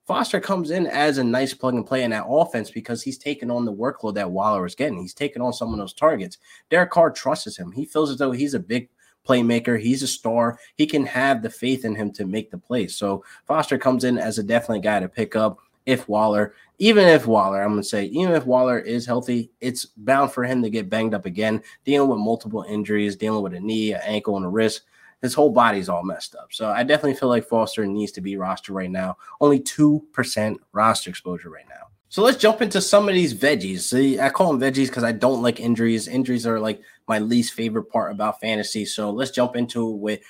Foster 0.07 0.41
comes 0.41 0.73
in 0.73 0.87
as 0.89 1.19
a 1.19 1.25
nice 1.25 1.55
plug 1.55 1.75
and 1.75 1.87
play 1.87 2.03
in 2.03 2.11
that 2.11 2.27
offense 2.27 2.71
because 2.71 3.03
he's 3.03 3.17
taking 3.17 3.51
on 3.51 3.65
the 3.65 3.73
workload 3.73 4.15
that 4.15 4.31
Waller 4.31 4.67
is 4.67 4.75
getting. 4.75 5.01
He's 5.01 5.15
taking 5.15 5.41
on 5.41 5.53
some 5.53 5.73
of 5.73 5.79
those 5.79 5.95
targets. 5.95 6.39
Derek 6.71 6.91
Carr 6.91 7.11
trusts 7.11 7.57
him. 7.57 7.71
He 7.71 7.85
feels 7.85 8.11
as 8.11 8.19
though 8.19 8.33
he's 8.33 8.55
a 8.55 8.61
big 8.61 8.89
playmaker. 9.27 9.81
He's 9.81 10.03
a 10.03 10.09
star. 10.09 10.59
He 10.75 10.87
can 10.87 11.07
have 11.07 11.41
the 11.41 11.51
faith 11.51 11.85
in 11.85 11.95
him 11.95 12.13
to 12.15 12.27
make 12.27 12.51
the 12.51 12.59
plays. 12.59 12.97
So 12.97 13.25
Foster 13.47 13.79
comes 13.79 14.03
in 14.03 14.19
as 14.19 14.39
a 14.39 14.43
definitely 14.43 14.81
guy 14.81 14.99
to 15.01 15.09
pick 15.09 15.37
up 15.37 15.59
if 15.87 16.09
Waller, 16.09 16.55
even 16.83 17.07
if 17.07 17.29
Waller, 17.29 17.63
I'm 17.63 17.69
going 17.69 17.81
to 17.81 17.89
say, 17.89 18.07
even 18.07 18.35
if 18.35 18.45
Waller 18.45 18.81
is 18.81 19.07
healthy, 19.07 19.53
it's 19.61 19.87
bound 19.87 20.33
for 20.33 20.43
him 20.43 20.65
to 20.65 20.69
get 20.69 20.91
banged 20.91 21.15
up 21.15 21.27
again, 21.27 21.63
dealing 21.85 22.09
with 22.09 22.19
multiple 22.19 22.65
injuries, 22.69 23.15
dealing 23.15 23.41
with 23.41 23.55
a 23.55 23.61
knee, 23.61 23.93
an 23.93 24.01
ankle, 24.03 24.37
and 24.37 24.45
a 24.45 24.49
wrist. 24.49 24.81
His 25.21 25.33
whole 25.33 25.51
body's 25.51 25.89
all 25.89 26.03
messed 26.03 26.35
up. 26.35 26.53
So 26.53 26.71
I 26.71 26.83
definitely 26.83 27.15
feel 27.15 27.29
like 27.29 27.47
Foster 27.47 27.87
needs 27.87 28.11
to 28.13 28.21
be 28.21 28.35
rostered 28.35 28.75
right 28.75 28.91
now. 28.91 29.17
Only 29.41 29.61
2% 29.61 30.57
roster 30.73 31.09
exposure 31.09 31.51
right 31.51 31.69
now. 31.69 31.87
So 32.09 32.21
let's 32.21 32.37
jump 32.37 32.61
into 32.61 32.81
some 32.81 33.09
of 33.09 33.15
these 33.15 33.33
veggies. 33.33 33.83
See, 33.83 34.19
I 34.19 34.31
call 34.31 34.53
them 34.53 34.61
veggies 34.61 34.89
because 34.89 35.05
I 35.05 35.13
don't 35.13 35.41
like 35.41 35.61
injuries. 35.61 36.09
Injuries 36.09 36.49
are 36.49 36.59
like 36.59 36.83
my 37.07 37.21
least 37.21 37.53
favorite 37.53 37.85
part 37.85 38.11
about 38.11 38.41
fantasy. 38.41 38.87
So 38.87 39.11
let's 39.11 39.31
jump 39.31 39.55
into 39.55 39.89
it 39.89 39.99
with 39.99 40.21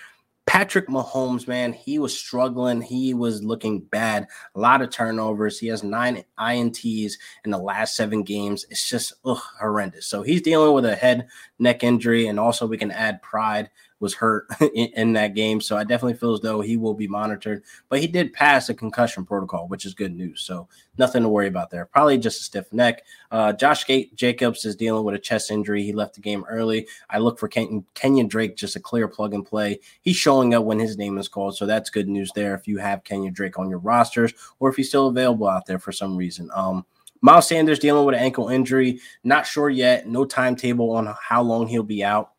Patrick 0.46 0.88
Mahomes, 0.88 1.46
man, 1.46 1.72
he 1.72 1.98
was 1.98 2.18
struggling. 2.18 2.82
He 2.82 3.14
was 3.14 3.42
looking 3.42 3.80
bad. 3.80 4.26
A 4.54 4.60
lot 4.60 4.82
of 4.82 4.90
turnovers. 4.90 5.58
He 5.58 5.68
has 5.68 5.82
nine 5.82 6.24
INTs 6.38 7.12
in 7.44 7.50
the 7.50 7.58
last 7.58 7.96
seven 7.96 8.22
games. 8.22 8.66
It's 8.68 8.88
just 8.88 9.14
ugh, 9.24 9.40
horrendous. 9.60 10.06
So 10.06 10.22
he's 10.22 10.42
dealing 10.42 10.74
with 10.74 10.84
a 10.84 10.96
head 10.96 11.28
neck 11.58 11.84
injury, 11.84 12.26
and 12.26 12.40
also 12.40 12.66
we 12.66 12.76
can 12.76 12.90
add 12.90 13.22
pride 13.22 13.70
was 14.02 14.14
hurt 14.14 14.48
in, 14.60 14.88
in, 14.94 15.12
that 15.12 15.34
game. 15.34 15.60
So 15.60 15.76
I 15.76 15.84
definitely 15.84 16.18
feel 16.18 16.34
as 16.34 16.40
though 16.40 16.60
he 16.60 16.76
will 16.76 16.92
be 16.92 17.06
monitored. 17.06 17.62
But 17.88 18.00
he 18.00 18.08
did 18.08 18.32
pass 18.32 18.68
a 18.68 18.74
concussion 18.74 19.24
protocol, 19.24 19.68
which 19.68 19.86
is 19.86 19.94
good 19.94 20.12
news. 20.12 20.42
So 20.42 20.68
nothing 20.98 21.22
to 21.22 21.28
worry 21.28 21.46
about 21.46 21.70
there. 21.70 21.86
Probably 21.86 22.18
just 22.18 22.40
a 22.40 22.42
stiff 22.42 22.72
neck. 22.72 23.04
Uh, 23.30 23.52
Josh 23.52 23.86
Jacobs 23.86 24.64
is 24.64 24.74
dealing 24.74 25.04
with 25.04 25.14
a 25.14 25.20
chest 25.20 25.52
injury. 25.52 25.84
He 25.84 25.92
left 25.92 26.16
the 26.16 26.20
game 26.20 26.44
early. 26.50 26.88
I 27.08 27.18
look 27.18 27.38
for 27.38 27.46
Ken- 27.46 27.84
Kenyon 27.94 28.26
Drake, 28.26 28.56
just 28.56 28.74
a 28.74 28.80
clear 28.80 29.06
plug 29.06 29.34
and 29.34 29.46
play. 29.46 29.78
He's 30.02 30.16
showing 30.16 30.52
up 30.52 30.64
when 30.64 30.80
his 30.80 30.98
name 30.98 31.16
is 31.16 31.28
called. 31.28 31.56
So 31.56 31.64
that's 31.64 31.88
good 31.88 32.08
news 32.08 32.32
there 32.34 32.54
if 32.56 32.66
you 32.66 32.78
have 32.78 33.04
Kenyon 33.04 33.32
Drake 33.32 33.58
on 33.58 33.70
your 33.70 33.78
rosters 33.78 34.34
or 34.58 34.68
if 34.68 34.76
he's 34.76 34.88
still 34.88 35.06
available 35.06 35.48
out 35.48 35.66
there 35.66 35.78
for 35.78 35.92
some 35.92 36.16
reason. 36.16 36.50
Um, 36.52 36.84
Miles 37.24 37.46
Sanders 37.46 37.78
dealing 37.78 38.04
with 38.04 38.16
an 38.16 38.20
ankle 38.20 38.48
injury. 38.48 39.00
Not 39.22 39.46
sure 39.46 39.70
yet. 39.70 40.08
No 40.08 40.24
timetable 40.24 40.90
on 40.90 41.14
how 41.22 41.40
long 41.42 41.68
he'll 41.68 41.84
be 41.84 42.02
out 42.02 42.31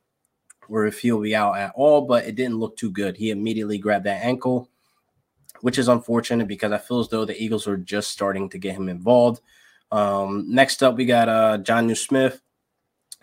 or 0.74 0.88
if 0.88 1.00
he'll 1.00 1.22
be 1.22 1.36
out 1.36 1.56
at 1.56 1.72
all, 1.76 2.02
but 2.02 2.26
it 2.26 2.34
didn't 2.34 2.58
look 2.58 2.76
too 2.76 2.90
good. 2.90 3.16
He 3.16 3.30
immediately 3.30 3.78
grabbed 3.78 4.06
that 4.06 4.24
ankle, 4.24 4.72
which 5.62 5.78
is 5.78 5.88
unfortunate 5.88 6.48
because 6.48 6.72
I 6.72 6.80
feel 6.80 7.00
as 7.00 7.10
though 7.10 7.26
the 7.26 7.40
Eagles 7.40 7.68
were 7.68 7.78
just 7.78 8.10
starting 8.10 8.50
to 8.50 8.58
get 8.58 8.74
him 8.74 8.90
involved. 8.90 9.40
Um, 9.92 10.48
next 10.50 10.82
up, 10.82 10.96
we 10.96 11.06
got 11.06 11.30
uh, 11.30 11.60
Jonnu 11.60 11.96
Smith. 11.96 12.42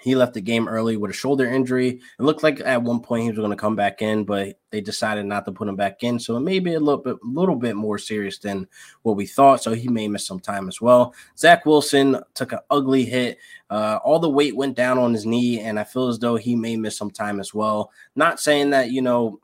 He 0.01 0.15
left 0.15 0.35
the 0.35 0.41
game 0.41 0.67
early 0.67 0.97
with 0.97 1.11
a 1.11 1.15
shoulder 1.15 1.47
injury. 1.47 2.01
It 2.19 2.23
looked 2.23 2.43
like 2.43 2.61
at 2.61 2.83
one 2.83 3.01
point 3.01 3.25
he 3.25 3.29
was 3.31 3.39
going 3.39 3.51
to 3.51 3.57
come 3.57 3.77
back 3.77 4.01
in, 4.03 4.25
but 4.25 4.59
they 4.71 4.81
decided 4.81 5.27
not 5.27 5.45
to 5.45 5.53
put 5.53 5.69
him 5.69 5.77
back 5.77 6.03
in. 6.03 6.19
So 6.19 6.37
it 6.37 6.41
may 6.41 6.59
be 6.59 6.75
a 6.75 6.81
little 6.81 7.03
bit, 7.03 7.17
little 7.23 7.57
bit 7.57 7.77
more 7.77 7.99
serious 7.99 8.39
than 8.39 8.67
what 9.03 9.17
we 9.17 9.27
thought. 9.27 9.63
So 9.63 9.73
he 9.73 9.89
may 9.89 10.09
miss 10.09 10.27
some 10.27 10.41
time 10.41 10.69
as 10.69 10.81
well. 10.81 11.15
Zach 11.37 11.67
Wilson 11.67 12.21
took 12.35 12.53
an 12.53 12.61
ugly 12.71 13.05
hit. 13.05 13.39
Uh, 13.69 13.99
all 14.03 14.19
the 14.19 14.31
weight 14.31 14.57
went 14.57 14.77
down 14.77 14.99
on 14.99 15.13
his 15.13 15.27
knee, 15.27 15.61
and 15.61 15.79
I 15.79 15.85
feel 15.85 16.09
as 16.09 16.19
though 16.19 16.37
he 16.37 16.57
may 16.57 16.77
miss 16.77 16.97
some 16.97 17.11
time 17.11 17.39
as 17.39 17.53
well. 17.53 17.93
Not 18.17 18.41
saying 18.41 18.71
that 18.71 18.91
you 18.91 19.03
know 19.03 19.41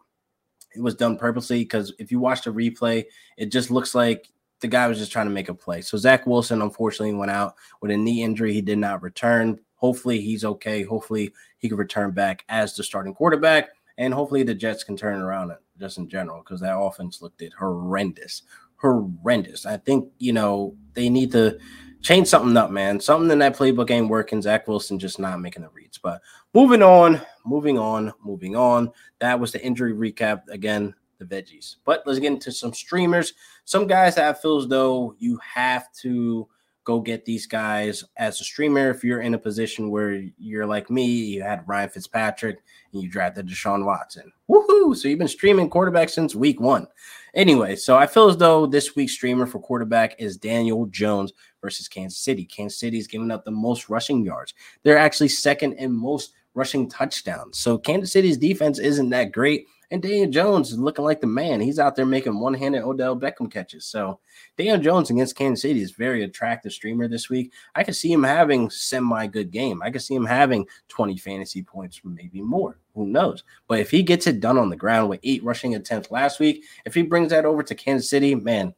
it 0.74 0.80
was 0.80 0.94
done 0.94 1.18
purposely, 1.18 1.60
because 1.60 1.92
if 1.98 2.10
you 2.10 2.18
watch 2.18 2.42
the 2.42 2.50
replay, 2.50 3.04
it 3.36 3.52
just 3.52 3.70
looks 3.70 3.94
like 3.94 4.28
the 4.60 4.68
guy 4.68 4.88
was 4.88 4.98
just 4.98 5.12
trying 5.12 5.26
to 5.26 5.32
make 5.32 5.48
a 5.48 5.54
play. 5.54 5.80
So 5.82 5.98
Zach 5.98 6.26
Wilson 6.26 6.62
unfortunately 6.62 7.14
went 7.14 7.30
out 7.30 7.54
with 7.80 7.90
a 7.90 7.96
knee 7.96 8.22
injury. 8.22 8.52
He 8.52 8.62
did 8.62 8.78
not 8.78 9.02
return. 9.02 9.60
Hopefully 9.76 10.20
he's 10.20 10.44
okay. 10.44 10.82
Hopefully 10.82 11.32
he 11.58 11.68
can 11.68 11.76
return 11.76 12.10
back 12.10 12.44
as 12.48 12.74
the 12.74 12.82
starting 12.82 13.14
quarterback, 13.14 13.68
and 13.98 14.12
hopefully 14.12 14.42
the 14.42 14.54
Jets 14.54 14.84
can 14.84 14.96
turn 14.96 15.20
around 15.20 15.50
it 15.50 15.58
just 15.78 15.98
in 15.98 16.08
general 16.08 16.40
because 16.40 16.60
that 16.60 16.78
offense 16.78 17.22
looked 17.22 17.42
it 17.42 17.52
horrendous, 17.58 18.42
horrendous. 18.76 19.66
I 19.66 19.76
think 19.76 20.10
you 20.18 20.32
know 20.32 20.74
they 20.94 21.08
need 21.08 21.32
to 21.32 21.58
change 22.00 22.28
something 22.28 22.56
up, 22.56 22.70
man. 22.70 23.00
Something 23.00 23.30
in 23.30 23.38
that 23.40 23.56
playbook 23.56 23.90
ain't 23.90 24.08
working. 24.08 24.42
Zach 24.42 24.66
Wilson 24.66 24.98
just 24.98 25.18
not 25.18 25.40
making 25.40 25.62
the 25.62 25.68
reads. 25.70 25.98
But 25.98 26.22
moving 26.54 26.82
on, 26.82 27.20
moving 27.44 27.78
on, 27.78 28.12
moving 28.24 28.56
on. 28.56 28.92
That 29.18 29.38
was 29.38 29.52
the 29.52 29.64
injury 29.64 29.92
recap 29.92 30.48
again. 30.48 30.94
The 31.18 31.24
veggies, 31.24 31.76
but 31.86 32.02
let's 32.04 32.18
get 32.18 32.30
into 32.30 32.52
some 32.52 32.74
streamers. 32.74 33.32
Some 33.64 33.86
guys 33.86 34.16
that 34.16 34.28
I 34.28 34.38
feel 34.38 34.58
as 34.58 34.68
though 34.68 35.16
you 35.18 35.38
have 35.38 35.90
to 36.02 36.46
go 36.86 37.00
get 37.00 37.24
these 37.24 37.46
guys 37.46 38.04
as 38.16 38.40
a 38.40 38.44
streamer. 38.44 38.88
If 38.88 39.04
you're 39.04 39.20
in 39.20 39.34
a 39.34 39.38
position 39.38 39.90
where 39.90 40.22
you're 40.38 40.64
like 40.64 40.88
me, 40.88 41.04
you 41.04 41.42
had 41.42 41.66
Ryan 41.66 41.90
Fitzpatrick 41.90 42.62
and 42.92 43.02
you 43.02 43.10
drafted 43.10 43.48
Deshaun 43.48 43.84
Watson. 43.84 44.32
Woohoo! 44.48 44.96
So 44.96 45.08
you've 45.08 45.18
been 45.18 45.28
streaming 45.28 45.68
quarterback 45.68 46.08
since 46.08 46.34
week 46.34 46.60
one. 46.60 46.86
Anyway, 47.34 47.74
so 47.74 47.96
I 47.96 48.06
feel 48.06 48.28
as 48.28 48.36
though 48.36 48.66
this 48.66 48.94
week's 48.94 49.12
streamer 49.12 49.46
for 49.46 49.58
quarterback 49.58 50.14
is 50.18 50.38
Daniel 50.38 50.86
Jones 50.86 51.32
versus 51.60 51.88
Kansas 51.88 52.20
City. 52.20 52.44
Kansas 52.44 52.78
City 52.78 52.98
is 52.98 53.08
giving 53.08 53.32
up 53.32 53.44
the 53.44 53.50
most 53.50 53.90
rushing 53.90 54.24
yards. 54.24 54.54
They're 54.84 54.96
actually 54.96 55.28
second 55.28 55.74
in 55.74 55.92
most 55.92 56.32
rushing 56.54 56.88
touchdowns. 56.88 57.58
So 57.58 57.76
Kansas 57.76 58.12
City's 58.12 58.38
defense 58.38 58.78
isn't 58.78 59.10
that 59.10 59.32
great. 59.32 59.66
And 59.90 60.02
Daniel 60.02 60.30
Jones 60.30 60.72
is 60.72 60.78
looking 60.78 61.04
like 61.04 61.20
the 61.20 61.26
man. 61.26 61.60
He's 61.60 61.78
out 61.78 61.94
there 61.94 62.06
making 62.06 62.38
one-handed 62.38 62.82
Odell 62.82 63.16
Beckham 63.16 63.50
catches. 63.50 63.84
So 63.84 64.18
Daniel 64.56 64.78
Jones 64.78 65.10
against 65.10 65.36
Kansas 65.36 65.62
City 65.62 65.80
is 65.80 65.92
very 65.92 66.24
attractive 66.24 66.72
streamer 66.72 67.06
this 67.06 67.30
week. 67.30 67.52
I 67.74 67.84
could 67.84 67.94
see 67.94 68.12
him 68.12 68.24
having 68.24 68.68
semi-good 68.68 69.50
game. 69.50 69.82
I 69.82 69.90
could 69.90 70.02
see 70.02 70.14
him 70.14 70.24
having 70.24 70.66
20 70.88 71.16
fantasy 71.18 71.62
points, 71.62 72.00
maybe 72.04 72.40
more. 72.40 72.78
Who 72.94 73.06
knows? 73.06 73.44
But 73.68 73.78
if 73.78 73.90
he 73.90 74.02
gets 74.02 74.26
it 74.26 74.40
done 74.40 74.58
on 74.58 74.70
the 74.70 74.76
ground 74.76 75.08
with 75.08 75.20
eight 75.22 75.44
rushing 75.44 75.74
attempts 75.74 76.10
last 76.10 76.40
week, 76.40 76.64
if 76.84 76.94
he 76.94 77.02
brings 77.02 77.30
that 77.30 77.44
over 77.44 77.62
to 77.62 77.74
Kansas 77.74 78.10
City, 78.10 78.34
man, 78.34 78.74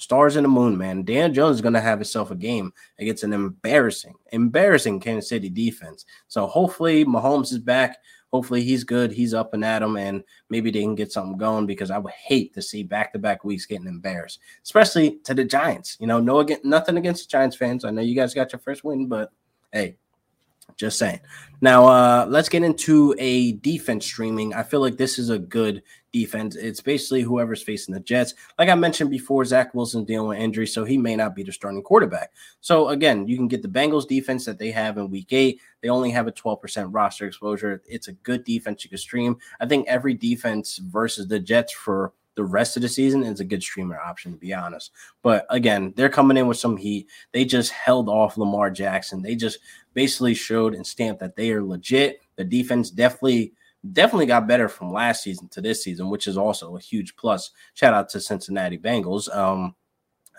stars 0.00 0.36
in 0.36 0.42
the 0.42 0.48
moon, 0.48 0.76
man. 0.76 1.04
Dan 1.04 1.32
Jones 1.34 1.56
is 1.56 1.62
going 1.62 1.74
to 1.74 1.80
have 1.80 1.98
himself 1.98 2.30
a 2.30 2.34
game 2.34 2.72
against 2.98 3.22
an 3.22 3.34
embarrassing, 3.34 4.14
embarrassing 4.32 4.98
Kansas 4.98 5.28
City 5.28 5.50
defense. 5.50 6.06
So 6.26 6.46
hopefully 6.46 7.04
Mahomes 7.04 7.52
is 7.52 7.58
back. 7.58 7.98
Hopefully 8.32 8.62
he's 8.62 8.84
good. 8.84 9.10
He's 9.10 9.34
up 9.34 9.54
and 9.54 9.64
at 9.64 9.82
him, 9.82 9.96
and 9.96 10.22
maybe 10.50 10.70
they 10.70 10.82
can 10.82 10.94
get 10.94 11.12
something 11.12 11.36
going 11.36 11.66
because 11.66 11.90
I 11.90 11.98
would 11.98 12.12
hate 12.12 12.54
to 12.54 12.62
see 12.62 12.82
back 12.82 13.12
to 13.12 13.18
back 13.18 13.44
weeks 13.44 13.66
getting 13.66 13.86
embarrassed, 13.86 14.40
especially 14.62 15.18
to 15.24 15.34
the 15.34 15.44
Giants. 15.44 15.96
You 16.00 16.06
know, 16.06 16.20
no 16.20 16.46
nothing 16.62 16.96
against 16.96 17.24
the 17.24 17.30
Giants 17.30 17.56
fans. 17.56 17.84
I 17.84 17.90
know 17.90 18.02
you 18.02 18.14
guys 18.14 18.34
got 18.34 18.52
your 18.52 18.60
first 18.60 18.84
win, 18.84 19.06
but 19.06 19.32
hey, 19.72 19.96
just 20.76 20.98
saying. 20.98 21.20
Now, 21.60 21.86
uh, 21.86 22.26
let's 22.28 22.48
get 22.48 22.62
into 22.62 23.14
a 23.18 23.52
defense 23.52 24.06
streaming. 24.06 24.54
I 24.54 24.62
feel 24.62 24.80
like 24.80 24.96
this 24.96 25.18
is 25.18 25.28
a 25.28 25.38
good 25.38 25.82
defense. 26.12 26.56
It's 26.56 26.80
basically 26.80 27.22
whoever's 27.22 27.62
facing 27.62 27.94
the 27.94 28.00
Jets. 28.00 28.34
Like 28.58 28.68
I 28.68 28.74
mentioned 28.74 29.10
before, 29.10 29.44
Zach 29.44 29.74
Wilson's 29.74 30.06
dealing 30.06 30.28
with 30.28 30.38
injury, 30.38 30.66
so 30.66 30.84
he 30.84 30.98
may 30.98 31.16
not 31.16 31.34
be 31.34 31.42
the 31.42 31.52
starting 31.52 31.82
quarterback. 31.82 32.32
So 32.60 32.88
again, 32.88 33.28
you 33.28 33.36
can 33.36 33.48
get 33.48 33.62
the 33.62 33.68
Bengals 33.68 34.08
defense 34.08 34.44
that 34.46 34.58
they 34.58 34.70
have 34.70 34.98
in 34.98 35.10
week 35.10 35.32
eight. 35.32 35.60
They 35.82 35.88
only 35.88 36.10
have 36.10 36.26
a 36.26 36.32
12% 36.32 36.88
roster 36.90 37.26
exposure. 37.26 37.82
It's 37.86 38.08
a 38.08 38.12
good 38.12 38.44
defense 38.44 38.84
you 38.84 38.90
can 38.90 38.98
stream. 38.98 39.36
I 39.60 39.66
think 39.66 39.86
every 39.86 40.14
defense 40.14 40.78
versus 40.78 41.28
the 41.28 41.38
Jets 41.38 41.72
for 41.72 42.12
the 42.40 42.46
rest 42.46 42.74
of 42.74 42.82
the 42.82 42.88
season, 42.88 43.22
is 43.22 43.40
a 43.40 43.44
good 43.44 43.62
streamer 43.62 44.00
option 44.00 44.32
to 44.32 44.38
be 44.38 44.54
honest. 44.54 44.92
But 45.22 45.44
again, 45.50 45.92
they're 45.94 46.08
coming 46.08 46.38
in 46.38 46.46
with 46.46 46.56
some 46.56 46.78
heat. 46.78 47.06
They 47.32 47.44
just 47.44 47.70
held 47.70 48.08
off 48.08 48.38
Lamar 48.38 48.70
Jackson. 48.70 49.20
They 49.20 49.34
just 49.34 49.58
basically 49.92 50.32
showed 50.32 50.74
and 50.74 50.86
stamped 50.86 51.20
that 51.20 51.36
they 51.36 51.52
are 51.52 51.62
legit. 51.62 52.22
The 52.36 52.44
defense 52.44 52.90
definitely 52.90 53.52
definitely 53.92 54.26
got 54.26 54.48
better 54.48 54.68
from 54.70 54.92
last 54.92 55.22
season 55.22 55.48
to 55.48 55.60
this 55.60 55.84
season, 55.84 56.08
which 56.08 56.26
is 56.26 56.38
also 56.38 56.76
a 56.76 56.80
huge 56.80 57.14
plus. 57.16 57.50
Shout 57.74 57.92
out 57.92 58.08
to 58.10 58.20
Cincinnati 58.20 58.78
Bengals. 58.78 59.34
Um, 59.34 59.74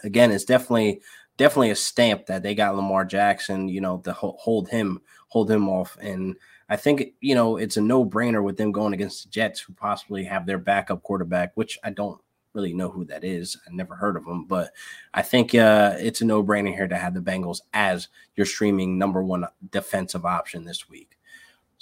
again, 0.04 0.32
it's 0.32 0.46
definitely 0.46 1.02
definitely 1.38 1.70
a 1.70 1.76
stamp 1.76 2.26
that 2.26 2.42
they 2.42 2.56
got 2.56 2.76
Lamar 2.76 3.06
Jackson, 3.06 3.68
you 3.70 3.82
know, 3.82 4.00
to 4.00 4.14
hold 4.14 4.70
him 4.70 5.02
hold 5.28 5.52
him 5.52 5.70
off. 5.70 5.98
And 6.02 6.36
I 6.72 6.78
think 6.78 7.16
you 7.20 7.36
know 7.36 7.58
it's 7.58 7.76
a 7.76 7.82
no 7.82 8.06
brainer 8.06 8.42
with 8.42 8.56
them 8.56 8.72
going 8.72 8.94
against 8.94 9.24
the 9.24 9.30
Jets, 9.30 9.60
who 9.60 9.74
possibly 9.74 10.24
have 10.24 10.46
their 10.46 10.58
backup 10.58 11.04
quarterback, 11.04 11.52
which 11.56 11.78
I 11.84 11.90
don't 11.90 12.20
really 12.54 12.74
know 12.74 12.90
who 12.90 13.04
that 13.06 13.26
is. 13.26 13.58
I 13.68 13.74
never 13.74 13.94
heard 13.94 14.16
of 14.16 14.26
him, 14.26 14.46
but 14.46 14.72
I 15.14 15.22
think 15.22 15.54
uh, 15.54 15.96
it's 16.00 16.22
a 16.22 16.26
no 16.26 16.42
brainer 16.42 16.74
here 16.74 16.88
to 16.88 16.96
have 16.96 17.14
the 17.14 17.20
Bengals 17.20 17.60
as 17.74 18.08
your 18.38 18.46
streaming 18.46 18.98
number 18.98 19.22
one 19.22 19.46
defensive 19.70 20.26
option 20.26 20.64
this 20.64 20.88
week. 20.90 21.18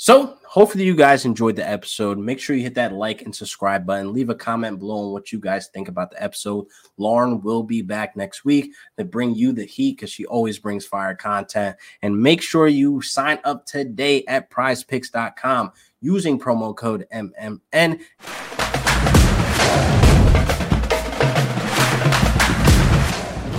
So, 0.02 0.38
hopefully, 0.46 0.86
you 0.86 0.96
guys 0.96 1.26
enjoyed 1.26 1.58
the 1.58 1.70
episode. 1.70 2.18
Make 2.18 2.40
sure 2.40 2.56
you 2.56 2.64
hit 2.64 2.76
that 2.76 2.94
like 2.94 3.24
and 3.24 3.36
subscribe 3.36 3.86
button. 3.86 4.14
Leave 4.14 4.30
a 4.30 4.34
comment 4.34 4.80
below 4.80 5.08
on 5.08 5.12
what 5.12 5.34
you 5.34 5.42
guys 5.42 5.68
think 5.68 5.90
about 5.90 6.10
the 6.10 6.24
episode. 6.24 6.68
Lauren 6.96 7.42
will 7.42 7.64
be 7.64 7.82
back 7.82 8.16
next 8.16 8.46
week 8.46 8.72
to 8.98 9.04
bring 9.04 9.36
you 9.36 9.52
the 9.52 9.66
heat 9.66 9.98
because 9.98 10.10
she 10.10 10.26
always 10.26 10.58
brings 10.58 10.86
fire 10.86 11.16
content. 11.16 11.76
And 12.02 12.18
make 12.18 12.42
sure 12.42 12.70
you 12.70 13.02
sign 13.02 13.40
up 13.44 13.66
today 13.66 14.24
at 14.24 14.50
prizepicks.com 14.50 15.74
using 16.00 16.40
promo 16.40 16.74
code 16.74 17.06
MMN. 17.12 18.00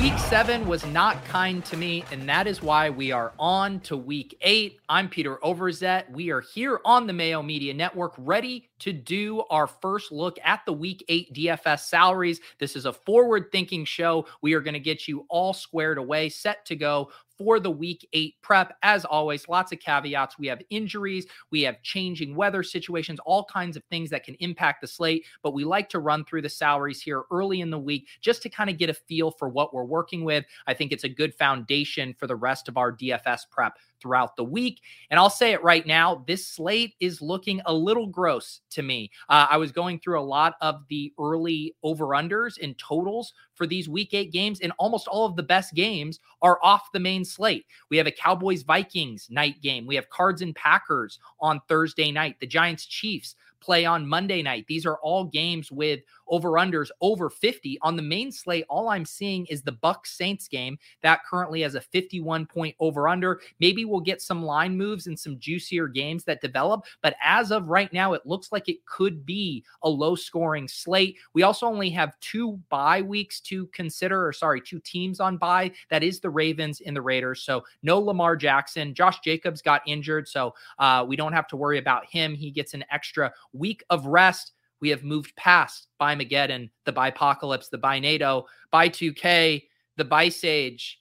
Week 0.01 0.19
seven 0.19 0.67
was 0.67 0.87
not 0.87 1.23
kind 1.27 1.63
to 1.67 1.77
me, 1.77 2.05
and 2.11 2.27
that 2.27 2.47
is 2.47 2.63
why 2.63 2.89
we 2.89 3.13
are 3.13 3.35
on 3.39 3.81
to 3.81 3.99
week 3.99 4.35
eight. 4.41 4.79
I'm 4.89 5.11
Peter 5.11 5.37
Overzet. 5.45 6.11
We 6.11 6.31
are 6.31 6.41
here 6.41 6.81
on 6.87 7.07
the 7.07 7.13
Mayo 7.13 7.43
Media 7.43 7.75
Network, 7.75 8.15
ready 8.17 8.71
to 8.79 8.95
do 8.95 9.43
our 9.51 9.67
first 9.67 10.11
look 10.11 10.39
at 10.43 10.65
the 10.65 10.73
week 10.73 11.05
eight 11.11 11.35
DFS 11.35 11.81
salaries. 11.81 12.41
This 12.59 12.77
is 12.77 12.87
a 12.87 12.95
forward 12.95 13.53
thinking 13.53 13.85
show. 13.85 14.25
We 14.41 14.55
are 14.55 14.61
going 14.61 14.73
to 14.73 14.81
get 14.81 15.07
you 15.07 15.27
all 15.29 15.53
squared 15.53 15.99
away, 15.99 16.31
set 16.31 16.65
to 16.65 16.77
go 16.77 17.11
for 17.41 17.59
the 17.59 17.71
week 17.71 18.07
eight 18.13 18.35
prep. 18.43 18.77
As 18.83 19.07
always, 19.07 19.49
lots 19.49 19.73
of 19.73 19.81
caveats. 19.81 20.39
We 20.39 20.47
have 20.49 20.61
injuries, 20.69 21.25
we 21.51 21.63
have 21.63 21.83
changing 21.83 22.37
weather 22.37 22.63
situations, 22.63 23.19
all 23.25 23.45
kinds 23.45 23.79
of 23.79 23.85
things 23.85 24.11
that 24.11 24.25
can 24.25 24.35
impact 24.41 24.83
the 24.83 24.87
slate. 24.87 25.25
But 25.43 25.55
we 25.55 25.65
like 25.65 25.89
to 25.89 26.01
run 26.01 26.27
through 26.27 26.43
the 26.43 26.51
salaries 26.51 27.01
here 27.01 27.23
early 27.31 27.63
in 27.63 27.71
the 27.71 27.79
week 27.79 28.09
just 28.21 28.43
to 28.43 28.51
kind 28.51 28.69
of 28.69 28.77
get 28.77 28.91
a 28.91 28.95
feel 28.95 29.31
for 29.31 29.49
what 29.49 29.73
we're 29.73 29.85
working 29.85 30.23
with. 30.23 30.45
I 30.67 30.75
think 30.75 30.93
it's 30.93 31.05
a 31.05 31.09
good 31.09 31.35
foundation 31.35 32.15
for 32.19 32.27
the 32.27 32.37
rest 32.37 32.69
of 32.69 32.77
our 32.77 32.95
DFS 32.95 33.49
prep 33.51 33.79
throughout 34.01 34.37
the 34.37 34.45
week. 34.45 34.83
And 35.11 35.19
I'll 35.19 35.31
say 35.31 35.53
it 35.53 35.63
right 35.63 35.87
now 35.87 36.25
this 36.27 36.47
slate 36.47 36.95
is 37.01 37.23
looking 37.23 37.61
a 37.67 37.73
little 37.73 38.07
gross 38.07 38.61
to 38.71 38.83
me. 38.83 39.11
Uh, 39.29 39.47
I 39.51 39.57
was 39.57 39.73
going 39.73 40.01
through 40.01 40.21
a 40.21 40.23
lot 40.23 40.57
of 40.61 40.83
the 40.89 41.13
early 41.19 41.75
over 41.83 42.09
unders 42.09 42.63
and 42.63 42.79
totals 42.79 43.33
for 43.61 43.67
these 43.67 43.91
week 43.91 44.15
eight 44.15 44.33
games, 44.33 44.61
and 44.61 44.73
almost 44.79 45.07
all 45.07 45.27
of 45.27 45.37
the 45.37 45.43
best 45.43 45.75
games 45.75 46.19
are 46.41 46.59
off 46.63 46.93
the 46.95 46.99
main 46.99 47.27
slate. 47.27 47.67
We 47.91 47.99
have 47.99 48.07
a 48.07 48.11
Cowboys 48.11 48.63
Vikings 48.63 49.27
night 49.29 49.61
game, 49.61 49.85
we 49.85 49.97
have 49.97 50.09
Cards 50.09 50.41
and 50.41 50.57
Packers 50.57 51.19
on 51.43 51.61
Thursday 51.69 52.11
night, 52.11 52.37
the 52.41 52.47
Giants 52.47 52.87
Chiefs 52.87 53.35
play 53.61 53.85
on 53.85 54.09
Monday 54.09 54.43
night. 54.43 54.65
These 54.69 54.87
are 54.87 54.99
all 54.99 55.25
games 55.25 55.71
with 55.71 56.01
over 56.31 56.51
unders 56.53 56.91
over 57.01 57.29
50 57.29 57.79
on 57.83 57.97
the 57.97 58.03
main 58.03 58.33
slate. 58.33 58.65
All 58.69 58.89
I'm 58.89 59.05
seeing 59.05 59.47
is 59.47 59.63
the 59.63 59.73
Bucs 59.73 60.07
Saints 60.07 60.49
game 60.49 60.79
that 61.03 61.25
currently 61.29 61.61
has 61.63 61.75
a 61.75 61.81
51 61.81 62.47
point 62.47 62.75
over 62.81 63.09
under. 63.09 63.41
Maybe 63.59 63.85
we'll 63.85 64.01
get 64.01 64.23
some 64.23 64.45
line 64.45 64.77
moves 64.77 65.07
and 65.07 65.19
some 65.19 65.39
juicier 65.39 65.89
games 65.89 66.25
that 66.25 66.41
develop, 66.41 66.85
but 67.03 67.17
as 67.23 67.51
of 67.51 67.69
right 67.69 67.93
now, 67.93 68.13
it 68.13 68.25
looks 68.25 68.53
like 68.53 68.69
it 68.69 68.85
could 68.87 69.27
be 69.27 69.65
a 69.83 69.89
low 69.89 70.15
scoring 70.15 70.69
slate. 70.69 71.17
We 71.35 71.43
also 71.43 71.67
only 71.67 71.91
have 71.91 72.19
two 72.21 72.61
bye 72.69 73.03
weeks 73.03 73.41
to 73.43 73.67
consider, 73.69 74.27
or 74.27 74.33
sorry, 74.33 74.61
two 74.61 74.81
teams 74.81 75.21
on 75.21 75.37
bye. 75.37 75.73
That 75.91 76.03
is 76.03 76.21
the 76.21 76.31
Ravens 76.31 76.81
and 76.81 76.97
the 76.97 77.03
Raiders. 77.03 77.43
So 77.43 77.65
no 77.83 77.99
Lamar 77.99 78.37
Jackson. 78.37 78.95
Josh 78.95 79.21
Jacobs 79.21 79.63
got 79.63 79.83
injured, 79.87 80.29
so 80.29 80.55
uh, 80.79 81.05
we 81.07 81.17
don't 81.17 81.33
have 81.33 81.49
to 81.49 81.57
worry 81.57 81.79
about 81.79 82.07
him. 82.07 82.35
He 82.35 82.51
gets 82.51 82.75
an 82.75 82.85
extra 82.91 83.33
week 83.53 83.83
of 83.91 84.07
rest 84.07 84.53
we 84.81 84.89
have 84.89 85.05
moved 85.05 85.37
past 85.37 85.89
by 85.99 86.15
Bimageddon, 86.15 86.71
the 86.85 86.93
Bipocalypse, 86.93 87.71
the 87.71 87.79
Binado, 87.79 88.45
By 88.71 88.89
2K, 88.89 89.63
the 89.97 90.05
Bisage. 90.05 90.95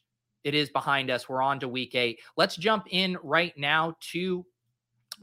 It 0.43 0.53
is 0.53 0.69
behind 0.69 1.09
us. 1.09 1.27
We're 1.27 1.41
on 1.41 1.59
to 1.61 1.67
week 1.67 1.95
eight. 1.95 2.19
Let's 2.37 2.55
jump 2.55 2.85
in 2.89 3.17
right 3.23 3.53
now 3.57 3.95
to 4.11 4.45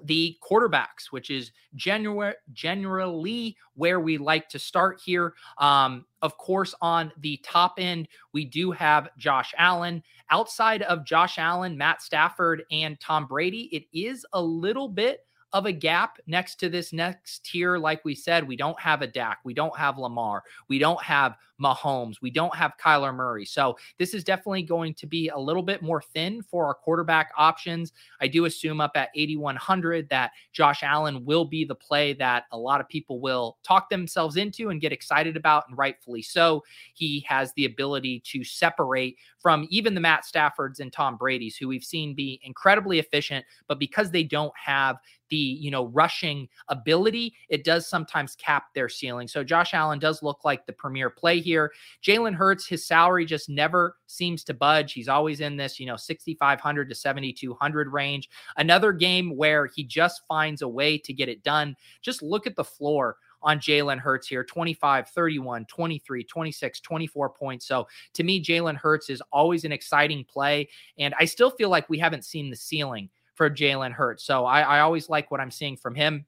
the 0.05 0.37
quarterbacks, 0.47 1.11
which 1.11 1.31
is 1.31 1.53
generally 1.75 3.57
where 3.75 4.01
we 4.01 4.19
like 4.19 4.49
to 4.51 4.59
start 4.59 5.01
here. 5.03 5.33
Um, 5.59 6.05
of 6.21 6.37
course, 6.37 6.75
on 6.83 7.13
the 7.21 7.39
top 7.43 7.75
end, 7.79 8.09
we 8.33 8.45
do 8.45 8.73
have 8.73 9.09
Josh 9.17 9.55
Allen. 9.57 10.03
Outside 10.31 10.83
of 10.83 11.07
Josh 11.07 11.39
Allen, 11.39 11.79
Matt 11.79 12.03
Stafford, 12.03 12.65
and 12.71 13.01
Tom 13.01 13.27
Brady, 13.27 13.71
it 13.73 13.85
is 13.99 14.27
a 14.35 14.43
little 14.43 14.89
bit 14.89 15.21
of 15.57 15.65
a 15.65 15.73
gap 15.73 16.19
next 16.27 16.57
to 16.57 16.69
this 16.69 16.93
next 16.93 17.47
tier. 17.47 17.79
Like 17.79 18.05
we 18.05 18.15
said, 18.15 18.47
we 18.47 18.57
don't 18.57 18.79
have 18.79 19.01
a 19.01 19.07
Dak, 19.07 19.39
we 19.43 19.55
don't 19.55 19.77
have 19.77 19.97
Lamar, 19.97 20.43
we 20.69 20.79
don't 20.79 21.03
have 21.03 21.37
Mahomes. 21.63 22.17
We 22.21 22.31
don't 22.31 22.55
have 22.55 22.75
Kyler 22.83 23.15
Murray. 23.15 23.45
So 23.45 23.77
this 23.99 24.15
is 24.15 24.25
definitely 24.25 24.63
going 24.63 24.95
to 24.95 25.07
be 25.07 25.29
a 25.29 25.39
little 25.39 25.63
bit 25.63 25.83
more 25.83 26.03
thin 26.03 26.43
for 26.43 26.67
our 26.67 26.75
quarterback 26.75 27.33
options. 27.37 27.93
I 28.21 28.29
do 28.29 28.45
assume 28.45 28.81
up 28.81 28.93
at 28.95 29.11
8,100 29.15 30.09
that 30.11 30.33
Josh 30.53 30.83
Allen 30.83 31.25
will 31.25 31.45
be 31.45 31.65
the 31.65 31.75
play 31.75 32.13
that 32.15 32.45
a 32.53 32.59
lot 32.59 32.81
of 32.81 32.89
people 32.89 33.21
will 33.21 33.59
talk 33.63 33.89
themselves 33.89 34.37
into 34.37 34.71
and 34.71 34.81
get 34.81 34.93
excited 34.93 35.37
about, 35.37 35.65
and 35.69 35.79
rightfully 35.79 36.23
so. 36.23 36.63
He 36.95 37.25
has 37.29 37.53
the 37.55 37.65
ability 37.65 38.21
to 38.27 38.45
separate 38.45 39.17
from 39.47 39.65
even 39.71 39.95
the 39.95 40.01
Matt 40.01 40.25
Staffords 40.25 40.81
and 40.81 40.93
Tom 40.93 41.17
Brady's, 41.17 41.57
who 41.57 41.69
we've 41.69 41.85
seen 41.85 42.17
be 42.17 42.41
incredibly 42.43 42.99
efficient, 42.99 43.45
but 43.69 43.79
because 43.79 44.11
they 44.11 44.25
don't 44.25 44.53
have 44.57 44.97
the 45.31 45.37
you 45.37 45.71
know 45.71 45.87
rushing 45.87 46.49
ability, 46.67 47.33
it 47.49 47.63
does 47.63 47.89
sometimes 47.89 48.35
cap 48.35 48.65
their 48.75 48.89
ceiling. 48.89 49.29
So 49.29 49.45
Josh 49.45 49.73
Allen 49.73 50.01
does 50.01 50.21
look 50.21 50.45
like 50.45 50.67
the 50.67 50.73
premier 50.73 51.11
play 51.11 51.39
here. 51.39 51.71
Jalen 52.03 52.35
Hurts, 52.35 52.67
his 52.67 52.85
salary 52.85 53.25
just 53.25 53.49
never 53.49 53.99
seems 54.09 54.43
to 54.43 54.53
budge. 54.53 54.93
He's 54.93 55.07
always 55.07 55.39
in 55.39 55.57
this, 55.57 55.79
you 55.79 55.87
know, 55.87 55.97
6,500 55.97 56.89
to 56.89 56.95
7,200 56.97 57.93
range. 57.93 58.29
Another 58.57 58.93
game 58.93 59.37
where 59.37 59.67
he 59.67 59.85
just 59.85 60.23
finds 60.27 60.63
a 60.63 60.69
way 60.69 60.99
to 60.99 61.13
get 61.13 61.29
it 61.29 61.45
done. 61.45 61.77
Just 62.03 62.21
look 62.21 62.49
at 62.49 62.57
the 62.57 62.65
floor 62.65 63.17
on 63.47 63.61
Jalen 63.61 63.99
Hurts 63.99 64.27
here 64.27 64.45
25, 64.45 65.09
31, 65.09 65.65
23, 65.67 66.25
26, 66.25 66.81
24 66.81 67.31
points. 67.31 67.67
So 67.67 67.87
to 68.15 68.25
me, 68.25 68.43
Jalen 68.43 68.77
Hurts 68.77 69.09
is 69.09 69.23
always 69.33 69.65
an 69.65 69.73
exciting 69.73 70.25
play. 70.25 70.69
And 70.99 71.15
I 71.19 71.25
still 71.25 71.51
feel 71.51 71.71
like 71.71 71.89
we 71.89 71.99
haven't 71.99 72.25
seen 72.25 72.51
the 72.51 72.57
ceiling 72.57 73.09
for 73.35 73.49
Jalen 73.49 73.93
Hurts. 73.93 74.25
So 74.25 74.45
I, 74.45 74.63
I 74.63 74.81
always 74.81 75.09
like 75.09 75.31
what 75.31 75.41
I'm 75.41 75.53
seeing 75.53 75.77
from 75.77 75.95
him. 75.95 76.27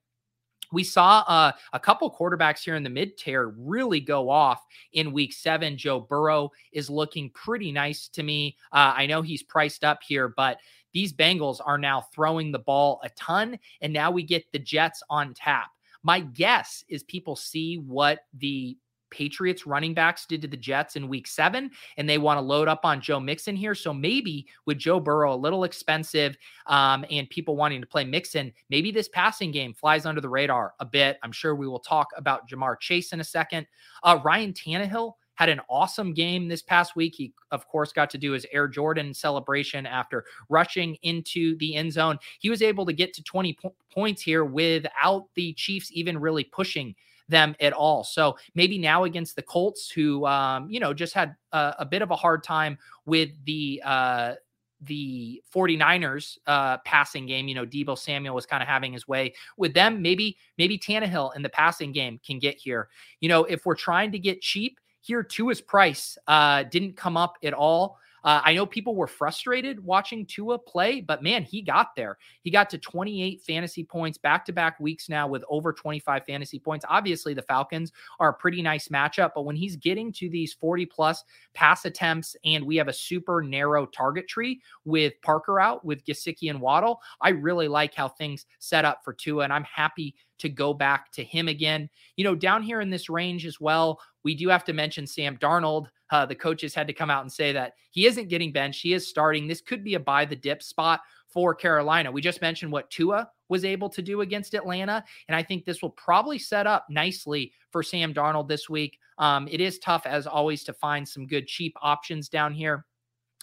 We 0.70 0.84
saw 0.84 1.24
uh, 1.26 1.52
a 1.72 1.80
couple 1.80 2.14
quarterbacks 2.14 2.62
here 2.62 2.76
in 2.76 2.82
the 2.82 2.90
mid 2.90 3.16
tier 3.16 3.48
really 3.56 4.00
go 4.00 4.30
off 4.30 4.64
in 4.92 5.12
week 5.12 5.32
seven. 5.32 5.76
Joe 5.76 5.98
Burrow 5.98 6.52
is 6.72 6.88
looking 6.88 7.30
pretty 7.30 7.72
nice 7.72 8.08
to 8.10 8.22
me. 8.22 8.56
Uh, 8.70 8.92
I 8.94 9.06
know 9.06 9.22
he's 9.22 9.42
priced 9.42 9.82
up 9.82 10.00
here, 10.06 10.28
but 10.28 10.58
these 10.92 11.12
Bengals 11.12 11.60
are 11.64 11.78
now 11.78 12.02
throwing 12.14 12.52
the 12.52 12.58
ball 12.58 13.00
a 13.02 13.08
ton. 13.10 13.58
And 13.80 13.92
now 13.92 14.10
we 14.10 14.22
get 14.22 14.52
the 14.52 14.58
Jets 14.58 15.02
on 15.10 15.34
tap. 15.34 15.70
My 16.08 16.20
guess 16.20 16.82
is 16.88 17.02
people 17.02 17.36
see 17.36 17.76
what 17.76 18.20
the 18.32 18.78
Patriots 19.10 19.66
running 19.66 19.92
backs 19.92 20.24
did 20.24 20.40
to 20.40 20.48
the 20.48 20.56
Jets 20.56 20.96
in 20.96 21.06
week 21.06 21.26
seven, 21.26 21.70
and 21.98 22.08
they 22.08 22.16
want 22.16 22.38
to 22.38 22.40
load 22.40 22.66
up 22.66 22.80
on 22.84 23.02
Joe 23.02 23.20
Mixon 23.20 23.54
here. 23.54 23.74
So 23.74 23.92
maybe 23.92 24.46
with 24.64 24.78
Joe 24.78 25.00
Burrow 25.00 25.34
a 25.34 25.36
little 25.36 25.64
expensive 25.64 26.34
um, 26.64 27.04
and 27.10 27.28
people 27.28 27.56
wanting 27.56 27.82
to 27.82 27.86
play 27.86 28.06
Mixon, 28.06 28.54
maybe 28.70 28.90
this 28.90 29.10
passing 29.10 29.50
game 29.50 29.74
flies 29.74 30.06
under 30.06 30.22
the 30.22 30.30
radar 30.30 30.72
a 30.80 30.86
bit. 30.86 31.18
I'm 31.22 31.30
sure 31.30 31.54
we 31.54 31.68
will 31.68 31.78
talk 31.78 32.08
about 32.16 32.48
Ja'Marr 32.48 32.80
Chase 32.80 33.12
in 33.12 33.20
a 33.20 33.24
second. 33.24 33.66
Uh, 34.02 34.18
Ryan 34.24 34.54
Tannehill 34.54 35.12
had 35.38 35.48
an 35.48 35.60
awesome 35.70 36.12
game 36.12 36.48
this 36.48 36.62
past 36.62 36.96
week. 36.96 37.14
He, 37.14 37.32
of 37.52 37.64
course, 37.68 37.92
got 37.92 38.10
to 38.10 38.18
do 38.18 38.32
his 38.32 38.44
Air 38.50 38.66
Jordan 38.66 39.14
celebration 39.14 39.86
after 39.86 40.24
rushing 40.48 40.96
into 41.02 41.56
the 41.58 41.76
end 41.76 41.92
zone. 41.92 42.18
He 42.40 42.50
was 42.50 42.60
able 42.60 42.84
to 42.86 42.92
get 42.92 43.14
to 43.14 43.22
20 43.22 43.56
po- 43.62 43.74
points 43.88 44.20
here 44.20 44.44
without 44.44 45.28
the 45.36 45.52
Chiefs 45.52 45.90
even 45.92 46.18
really 46.18 46.42
pushing 46.42 46.92
them 47.28 47.54
at 47.60 47.72
all. 47.72 48.02
So 48.02 48.36
maybe 48.56 48.78
now 48.78 49.04
against 49.04 49.36
the 49.36 49.42
Colts, 49.42 49.88
who 49.88 50.26
um, 50.26 50.68
you 50.68 50.80
know 50.80 50.92
just 50.92 51.14
had 51.14 51.36
a, 51.52 51.76
a, 51.78 51.86
bit 51.86 52.02
of 52.02 52.10
a 52.10 52.16
hard 52.16 52.42
time 52.42 52.76
with 53.06 53.30
the 53.44 53.80
uh, 53.84 54.34
the 54.80 55.40
49ers 55.54 56.38
uh, 56.48 56.78
passing 56.78 57.26
game. 57.26 57.46
You 57.46 57.54
know, 57.54 57.66
Deebo 57.66 57.96
Samuel 57.96 58.34
was 58.34 58.46
kind 58.46 58.60
of 58.60 58.68
having 58.68 58.92
his 58.92 59.06
way 59.06 59.34
with 59.56 59.72
them. 59.72 60.02
Maybe, 60.02 60.36
maybe 60.56 60.76
Tannehill 60.76 61.36
in 61.36 61.42
the 61.42 61.48
passing 61.48 61.92
game 61.92 62.18
can 62.26 62.40
get 62.40 62.56
here. 62.56 62.88
You 63.20 63.28
know, 63.28 63.44
if 63.44 63.66
we're 63.66 63.76
trying 63.76 64.10
to 64.12 64.18
get 64.18 64.40
cheap, 64.40 64.80
here 65.00 65.22
Tua's 65.22 65.60
price 65.60 66.18
uh, 66.26 66.64
didn't 66.64 66.96
come 66.96 67.16
up 67.16 67.36
at 67.42 67.54
all. 67.54 67.98
Uh, 68.24 68.40
I 68.44 68.54
know 68.54 68.66
people 68.66 68.94
were 68.94 69.06
frustrated 69.06 69.84
watching 69.84 70.26
Tua 70.26 70.58
play, 70.58 71.00
but 71.00 71.22
man, 71.22 71.42
he 71.42 71.62
got 71.62 71.94
there. 71.96 72.18
He 72.42 72.50
got 72.50 72.70
to 72.70 72.78
28 72.78 73.42
fantasy 73.42 73.84
points 73.84 74.18
back 74.18 74.44
to 74.46 74.52
back 74.52 74.78
weeks 74.80 75.08
now 75.08 75.28
with 75.28 75.44
over 75.48 75.72
25 75.72 76.24
fantasy 76.24 76.58
points. 76.58 76.84
Obviously, 76.88 77.34
the 77.34 77.42
Falcons 77.42 77.92
are 78.20 78.30
a 78.30 78.34
pretty 78.34 78.62
nice 78.62 78.88
matchup, 78.88 79.32
but 79.34 79.44
when 79.44 79.56
he's 79.56 79.76
getting 79.76 80.12
to 80.14 80.28
these 80.28 80.52
40 80.52 80.86
plus 80.86 81.24
pass 81.54 81.84
attempts 81.84 82.36
and 82.44 82.64
we 82.64 82.76
have 82.76 82.88
a 82.88 82.92
super 82.92 83.42
narrow 83.42 83.86
target 83.86 84.28
tree 84.28 84.60
with 84.84 85.14
Parker 85.22 85.60
out, 85.60 85.84
with 85.84 86.04
Gesicki 86.04 86.50
and 86.50 86.60
Waddle, 86.60 87.00
I 87.20 87.30
really 87.30 87.68
like 87.68 87.94
how 87.94 88.08
things 88.08 88.46
set 88.58 88.84
up 88.84 89.00
for 89.04 89.12
Tua, 89.12 89.44
and 89.44 89.52
I'm 89.52 89.64
happy 89.64 90.14
to 90.38 90.48
go 90.48 90.72
back 90.72 91.10
to 91.12 91.24
him 91.24 91.48
again. 91.48 91.88
You 92.16 92.24
know, 92.24 92.34
down 92.34 92.62
here 92.62 92.80
in 92.80 92.90
this 92.90 93.10
range 93.10 93.44
as 93.46 93.60
well, 93.60 94.00
we 94.24 94.34
do 94.34 94.48
have 94.48 94.64
to 94.64 94.72
mention 94.72 95.06
Sam 95.06 95.36
Darnold. 95.36 95.86
Uh, 96.10 96.26
the 96.26 96.34
coaches 96.34 96.74
had 96.74 96.86
to 96.86 96.92
come 96.92 97.10
out 97.10 97.22
and 97.22 97.32
say 97.32 97.52
that 97.52 97.74
he 97.90 98.06
isn't 98.06 98.28
getting 98.28 98.52
benched. 98.52 98.82
He 98.82 98.94
is 98.94 99.08
starting. 99.08 99.46
This 99.46 99.60
could 99.60 99.84
be 99.84 99.94
a 99.94 100.00
buy 100.00 100.24
the 100.24 100.36
dip 100.36 100.62
spot 100.62 101.00
for 101.28 101.54
Carolina. 101.54 102.10
We 102.10 102.22
just 102.22 102.40
mentioned 102.40 102.72
what 102.72 102.90
Tua 102.90 103.30
was 103.48 103.64
able 103.64 103.88
to 103.90 104.02
do 104.02 104.22
against 104.22 104.54
Atlanta. 104.54 105.04
And 105.28 105.36
I 105.36 105.42
think 105.42 105.64
this 105.64 105.82
will 105.82 105.90
probably 105.90 106.38
set 106.38 106.66
up 106.66 106.86
nicely 106.88 107.52
for 107.70 107.82
Sam 107.82 108.14
Darnold 108.14 108.48
this 108.48 108.68
week. 108.68 108.98
Um, 109.18 109.48
it 109.50 109.60
is 109.60 109.78
tough, 109.78 110.06
as 110.06 110.26
always, 110.26 110.64
to 110.64 110.72
find 110.72 111.06
some 111.06 111.26
good 111.26 111.46
cheap 111.46 111.74
options 111.82 112.28
down 112.28 112.54
here. 112.54 112.86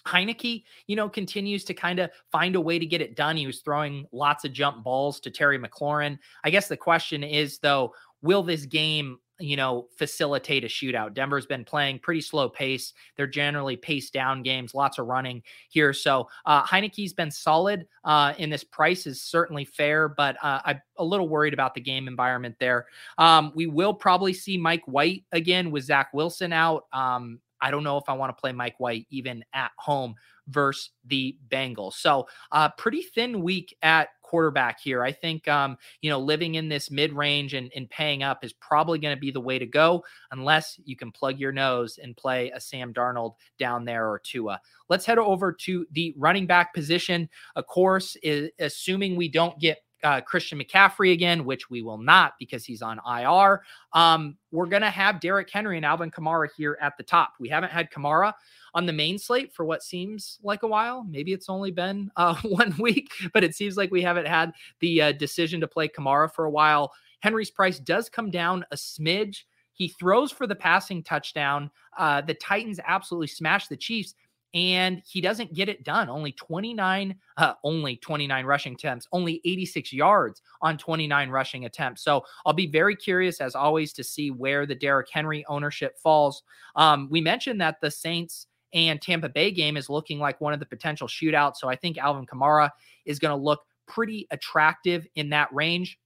Heinicke, 0.07 0.63
you 0.87 0.95
know, 0.95 1.09
continues 1.09 1.63
to 1.65 1.73
kind 1.73 1.99
of 1.99 2.11
find 2.31 2.55
a 2.55 2.61
way 2.61 2.77
to 2.77 2.85
get 2.85 3.01
it 3.01 3.15
done. 3.15 3.37
He 3.37 3.47
was 3.47 3.61
throwing 3.61 4.05
lots 4.11 4.45
of 4.45 4.53
jump 4.53 4.83
balls 4.83 5.19
to 5.21 5.31
Terry 5.31 5.57
McLaurin. 5.57 6.19
I 6.43 6.51
guess 6.51 6.67
the 6.67 6.77
question 6.77 7.23
is, 7.23 7.57
though, 7.59 7.93
will 8.21 8.43
this 8.43 8.65
game 8.65 9.17
you 9.39 9.57
know, 9.57 9.87
facilitate 9.97 10.63
a 10.63 10.67
shootout. 10.67 11.13
Denver's 11.13 11.45
been 11.45 11.65
playing 11.65 11.99
pretty 11.99 12.21
slow 12.21 12.47
pace. 12.47 12.93
They're 13.17 13.27
generally 13.27 13.75
paced 13.75 14.13
down 14.13 14.43
games, 14.43 14.73
lots 14.73 14.97
of 14.97 15.07
running 15.07 15.43
here. 15.69 15.93
So 15.93 16.29
uh, 16.45 16.63
Heinicke's 16.63 17.13
been 17.13 17.31
solid 17.31 17.87
uh, 18.03 18.33
in 18.37 18.49
this 18.49 18.63
price 18.63 19.05
is 19.07 19.21
certainly 19.21 19.65
fair, 19.65 20.07
but 20.07 20.37
uh, 20.41 20.61
I'm 20.63 20.81
a 20.97 21.03
little 21.03 21.27
worried 21.27 21.53
about 21.53 21.73
the 21.73 21.81
game 21.81 22.07
environment 22.07 22.55
there. 22.59 22.85
Um, 23.17 23.51
we 23.55 23.67
will 23.67 23.93
probably 23.93 24.33
see 24.33 24.57
Mike 24.57 24.83
White 24.85 25.23
again 25.31 25.71
with 25.71 25.83
Zach 25.83 26.13
Wilson 26.13 26.53
out. 26.53 26.85
Um, 26.93 27.39
I 27.61 27.71
don't 27.71 27.83
know 27.83 27.97
if 27.97 28.05
I 28.07 28.13
want 28.13 28.35
to 28.35 28.39
play 28.39 28.51
Mike 28.51 28.79
White 28.79 29.07
even 29.09 29.43
at 29.53 29.71
home 29.77 30.15
versus 30.47 30.91
the 31.05 31.37
Bengals. 31.49 31.93
So, 31.93 32.27
uh, 32.51 32.69
pretty 32.77 33.01
thin 33.01 33.41
week 33.41 33.75
at 33.81 34.09
quarterback 34.21 34.79
here. 34.79 35.03
I 35.03 35.11
think, 35.11 35.47
um, 35.47 35.77
you 36.01 36.09
know, 36.09 36.19
living 36.19 36.55
in 36.55 36.67
this 36.67 36.89
mid 36.89 37.13
range 37.13 37.53
and, 37.53 37.71
and 37.75 37.89
paying 37.89 38.23
up 38.23 38.43
is 38.43 38.53
probably 38.53 38.99
going 38.99 39.15
to 39.15 39.19
be 39.19 39.31
the 39.31 39.39
way 39.39 39.59
to 39.59 39.65
go, 39.65 40.03
unless 40.31 40.79
you 40.83 40.95
can 40.95 41.11
plug 41.11 41.39
your 41.39 41.51
nose 41.51 41.99
and 42.01 42.17
play 42.17 42.51
a 42.51 42.59
Sam 42.59 42.93
Darnold 42.93 43.35
down 43.59 43.85
there 43.85 44.09
or 44.09 44.19
Tua. 44.19 44.59
Let's 44.89 45.05
head 45.05 45.17
over 45.17 45.53
to 45.61 45.85
the 45.91 46.13
running 46.17 46.47
back 46.47 46.73
position. 46.73 47.29
Of 47.55 47.67
course, 47.67 48.17
is, 48.23 48.49
assuming 48.59 49.15
we 49.15 49.29
don't 49.29 49.59
get 49.59 49.77
uh, 50.03 50.21
Christian 50.21 50.59
McCaffrey 50.59 51.13
again, 51.13 51.45
which 51.45 51.69
we 51.69 51.81
will 51.81 51.97
not 51.97 52.33
because 52.39 52.65
he's 52.65 52.81
on 52.81 52.99
IR. 53.07 53.63
Um, 53.93 54.37
we're 54.51 54.65
going 54.67 54.81
to 54.81 54.89
have 54.89 55.19
Derrick 55.19 55.49
Henry 55.49 55.77
and 55.77 55.85
Alvin 55.85 56.11
Kamara 56.11 56.47
here 56.55 56.77
at 56.81 56.97
the 56.97 57.03
top. 57.03 57.33
We 57.39 57.49
haven't 57.49 57.71
had 57.71 57.91
Kamara 57.91 58.33
on 58.73 58.85
the 58.85 58.93
main 58.93 59.17
slate 59.17 59.53
for 59.53 59.65
what 59.65 59.83
seems 59.83 60.39
like 60.43 60.63
a 60.63 60.67
while. 60.67 61.05
Maybe 61.09 61.33
it's 61.33 61.49
only 61.49 61.71
been 61.71 62.11
uh, 62.15 62.35
one 62.43 62.75
week, 62.77 63.11
but 63.33 63.43
it 63.43 63.55
seems 63.55 63.77
like 63.77 63.91
we 63.91 64.01
haven't 64.01 64.27
had 64.27 64.51
the 64.79 65.01
uh, 65.01 65.11
decision 65.13 65.59
to 65.61 65.67
play 65.67 65.87
Kamara 65.87 66.31
for 66.31 66.45
a 66.45 66.51
while. 66.51 66.91
Henry's 67.21 67.51
price 67.51 67.79
does 67.79 68.09
come 68.09 68.29
down 68.29 68.65
a 68.71 68.75
smidge. 68.75 69.43
He 69.73 69.87
throws 69.89 70.31
for 70.31 70.47
the 70.47 70.55
passing 70.55 71.03
touchdown. 71.03 71.69
Uh, 71.97 72.21
the 72.21 72.33
Titans 72.35 72.79
absolutely 72.85 73.27
smash 73.27 73.67
the 73.67 73.75
Chiefs 73.75 74.13
and 74.55 75.01
he 75.05 75.19
doesn't 75.19 75.53
get 75.53 75.67
it 75.67 75.83
done. 75.83 76.09
Only 76.09 76.31
29, 76.31 77.13
uh, 77.35 77.53
only 77.65 77.97
29 77.97 78.45
rushing 78.45 78.73
attempts, 78.73 79.05
only 79.11 79.41
86 79.43 79.91
yards 79.91 80.41
on 80.61 80.77
29 80.77 81.29
rushing 81.29 81.65
attempts. 81.65 82.03
So 82.03 82.25
I'll 82.45 82.53
be 82.53 82.65
very 82.67 82.95
curious, 82.95 83.41
as 83.41 83.53
always, 83.53 83.91
to 83.93 84.03
see 84.03 84.31
where 84.31 84.65
the 84.65 84.73
Derrick 84.73 85.09
Henry 85.11 85.45
ownership 85.49 85.99
falls. 85.99 86.41
Um, 86.77 87.09
we 87.11 87.19
mentioned 87.19 87.59
that 87.59 87.81
the 87.81 87.91
Saints 87.91 88.47
and 88.73 89.01
Tampa 89.01 89.27
Bay 89.27 89.51
game 89.51 89.75
is 89.75 89.89
looking 89.89 90.19
like 90.19 90.39
one 90.39 90.53
of 90.53 90.61
the 90.61 90.65
potential 90.65 91.07
shootouts. 91.07 91.57
So 91.57 91.67
I 91.67 91.75
think 91.75 91.97
Alvin 91.97 92.25
Kamara 92.25 92.69
is 93.05 93.19
going 93.19 93.37
to 93.37 93.43
look 93.43 93.61
pretty 93.87 94.25
attractive 94.31 95.05
in 95.15 95.29
that 95.29 95.53
range. 95.53 95.99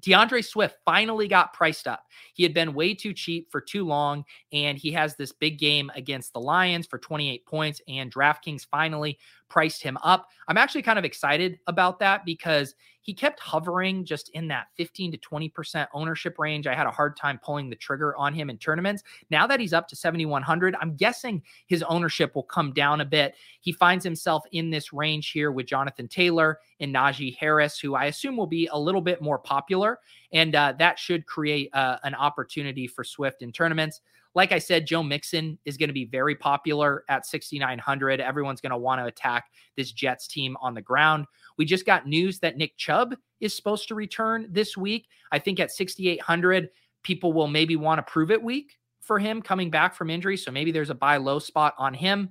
D'Andre 0.00 0.40
Swift 0.40 0.76
finally 0.84 1.28
got 1.28 1.52
priced 1.52 1.86
up. 1.86 2.06
He 2.34 2.42
had 2.42 2.54
been 2.54 2.74
way 2.74 2.94
too 2.94 3.12
cheap 3.12 3.50
for 3.50 3.60
too 3.60 3.84
long, 3.84 4.24
and 4.52 4.78
he 4.78 4.90
has 4.92 5.16
this 5.16 5.32
big 5.32 5.58
game 5.58 5.90
against 5.94 6.32
the 6.32 6.40
Lions 6.40 6.86
for 6.86 6.98
28 6.98 7.44
points. 7.46 7.80
And 7.88 8.12
DraftKings 8.12 8.66
finally 8.70 9.18
priced 9.52 9.82
him 9.82 9.98
up. 10.02 10.28
I'm 10.48 10.56
actually 10.56 10.80
kind 10.80 10.98
of 10.98 11.04
excited 11.04 11.58
about 11.66 11.98
that 11.98 12.24
because 12.24 12.74
he 13.02 13.12
kept 13.12 13.38
hovering 13.38 14.02
just 14.02 14.30
in 14.30 14.48
that 14.48 14.68
15 14.78 15.12
to 15.12 15.18
20% 15.18 15.86
ownership 15.92 16.38
range. 16.38 16.66
I 16.66 16.74
had 16.74 16.86
a 16.86 16.90
hard 16.90 17.18
time 17.18 17.38
pulling 17.44 17.68
the 17.68 17.76
trigger 17.76 18.16
on 18.16 18.32
him 18.32 18.48
in 18.48 18.56
tournaments. 18.56 19.02
Now 19.28 19.46
that 19.46 19.60
he's 19.60 19.74
up 19.74 19.88
to 19.88 19.96
7,100, 19.96 20.74
I'm 20.80 20.96
guessing 20.96 21.42
his 21.66 21.82
ownership 21.82 22.34
will 22.34 22.44
come 22.44 22.72
down 22.72 23.02
a 23.02 23.04
bit. 23.04 23.34
He 23.60 23.72
finds 23.72 24.04
himself 24.04 24.42
in 24.52 24.70
this 24.70 24.90
range 24.90 25.32
here 25.32 25.52
with 25.52 25.66
Jonathan 25.66 26.08
Taylor 26.08 26.58
and 26.80 26.94
Najee 26.94 27.36
Harris, 27.36 27.78
who 27.78 27.94
I 27.94 28.06
assume 28.06 28.38
will 28.38 28.46
be 28.46 28.70
a 28.72 28.78
little 28.78 29.02
bit 29.02 29.20
more 29.20 29.38
popular. 29.38 29.98
And 30.32 30.54
uh, 30.54 30.72
that 30.78 30.98
should 30.98 31.26
create 31.26 31.68
uh, 31.74 31.98
an 32.04 32.14
opportunity 32.14 32.86
for 32.86 33.04
Swift 33.04 33.42
in 33.42 33.52
tournaments. 33.52 34.00
Like 34.34 34.52
I 34.52 34.58
said, 34.58 34.86
Joe 34.86 35.02
Mixon 35.02 35.58
is 35.64 35.76
going 35.76 35.88
to 35.88 35.94
be 35.94 36.06
very 36.06 36.34
popular 36.34 37.04
at 37.08 37.26
6,900. 37.26 38.20
Everyone's 38.20 38.60
going 38.60 38.70
to 38.70 38.78
want 38.78 39.00
to 39.00 39.06
attack 39.06 39.44
this 39.76 39.92
Jets 39.92 40.26
team 40.26 40.56
on 40.60 40.74
the 40.74 40.82
ground. 40.82 41.26
We 41.58 41.64
just 41.64 41.84
got 41.84 42.06
news 42.06 42.38
that 42.38 42.56
Nick 42.56 42.76
Chubb 42.78 43.14
is 43.40 43.54
supposed 43.54 43.88
to 43.88 43.94
return 43.94 44.46
this 44.50 44.76
week. 44.76 45.06
I 45.32 45.38
think 45.38 45.60
at 45.60 45.70
6,800, 45.70 46.70
people 47.02 47.32
will 47.32 47.48
maybe 47.48 47.76
want 47.76 47.98
to 47.98 48.10
prove 48.10 48.30
it 48.30 48.42
week 48.42 48.78
for 49.00 49.18
him 49.18 49.42
coming 49.42 49.70
back 49.70 49.94
from 49.94 50.10
injury. 50.10 50.36
So 50.36 50.50
maybe 50.50 50.72
there's 50.72 50.90
a 50.90 50.94
buy 50.94 51.16
low 51.16 51.38
spot 51.38 51.74
on 51.76 51.92
him. 51.92 52.30